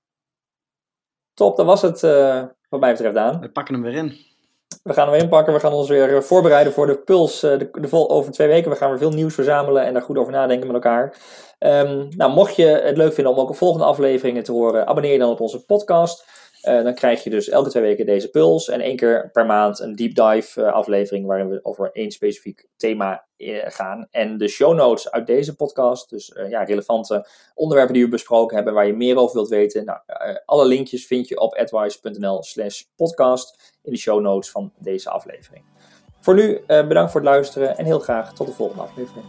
Top, 1.35 1.57
dat 1.57 1.67
was 1.67 1.83
het 1.83 2.01
wat 2.69 2.81
mij 2.81 2.93
betreft 2.93 3.17
aan. 3.17 3.41
We 3.41 3.51
pakken 3.51 3.75
hem 3.75 3.83
weer 3.83 3.95
in. 3.95 4.28
We 4.83 4.93
gaan 4.93 5.13
hem 5.13 5.21
inpakken. 5.21 5.53
We 5.53 5.61
gaan 5.61 5.73
ons 5.73 5.89
weer 5.89 6.17
eh, 6.17 6.23
voorbereiden 6.23 6.73
voor 6.73 6.87
de 6.87 6.97
Puls 6.97 7.43
eh, 7.43 7.59
de, 7.59 7.69
de 7.73 7.89
vol, 7.89 8.11
over 8.11 8.33
twee 8.33 8.49
weken. 8.49 8.71
We 8.71 8.77
gaan 8.77 8.89
weer 8.89 8.99
veel 8.99 9.11
nieuws 9.11 9.35
verzamelen 9.35 9.85
en 9.85 9.93
daar 9.93 10.03
goed 10.03 10.19
over 10.19 10.33
nadenken 10.33 10.67
met 10.67 10.77
elkaar. 10.77 11.17
Ehm, 11.59 12.07
nou, 12.17 12.33
mocht 12.33 12.57
je 12.57 12.67
het 12.67 12.97
leuk 12.97 13.13
vinden 13.13 13.33
om 13.33 13.39
ook 13.39 13.57
volgende 13.57 13.87
afleveringen 13.87 14.45
te 14.45 14.53
horen, 14.53 14.87
abonneer 14.87 15.13
je 15.13 15.19
dan 15.19 15.31
op 15.31 15.41
onze 15.41 15.65
podcast. 15.65 16.25
Eh, 16.61 16.83
dan 16.83 16.95
krijg 16.95 17.25
je 17.25 17.31
dus 17.31 17.49
elke 17.49 17.71
twee 17.71 17.83
weken 17.83 18.07
deze 18.07 18.31
Puls. 18.31 18.69
En 18.69 18.81
één 18.81 18.97
keer 18.97 19.31
per 19.33 19.47
maand 19.47 19.81
een 19.81 19.95
deep 19.95 20.15
dive 20.15 20.63
eh, 20.63 20.73
aflevering 20.73 21.27
waarin 21.27 21.49
we 21.49 21.61
over 21.63 21.91
één 21.93 22.11
specifiek 22.11 22.67
thema 22.77 23.27
eh, 23.37 23.65
gaan. 23.65 24.09
En 24.11 24.39
de 24.39 24.49
show 24.49 24.75
notes 24.75 25.11
uit 25.11 25.27
deze 25.27 25.57
podcast, 25.57 26.11
dus 26.11 26.33
ja, 26.49 26.63
relevante 26.63 27.29
onderwerpen 27.55 27.95
die 27.95 28.05
we 28.05 28.11
besproken 28.11 28.57
hebben, 28.57 28.75
waar 28.75 28.87
je 28.87 28.93
meer 28.93 29.17
over 29.17 29.35
wilt 29.35 29.49
weten. 29.49 29.85
Nou, 29.85 29.99
alle 30.45 30.67
linkjes 30.67 31.07
vind 31.07 31.29
je 31.29 31.41
op 31.41 31.55
advice.nl 31.55 32.43
slash 32.43 32.83
podcast 32.97 33.77
in 33.83 33.93
de 33.93 33.99
show 33.99 34.21
notes 34.21 34.51
van 34.51 34.73
deze 34.79 35.11
aflevering. 35.11 35.65
Voor 36.21 36.35
nu 36.35 36.61
bedankt 36.67 37.13
voor 37.13 37.21
het 37.21 37.31
luisteren 37.31 37.77
en 37.77 37.85
heel 37.85 37.99
graag 37.99 38.35
tot 38.35 38.47
de 38.47 38.53
volgende 38.53 38.83
aflevering. 38.83 39.25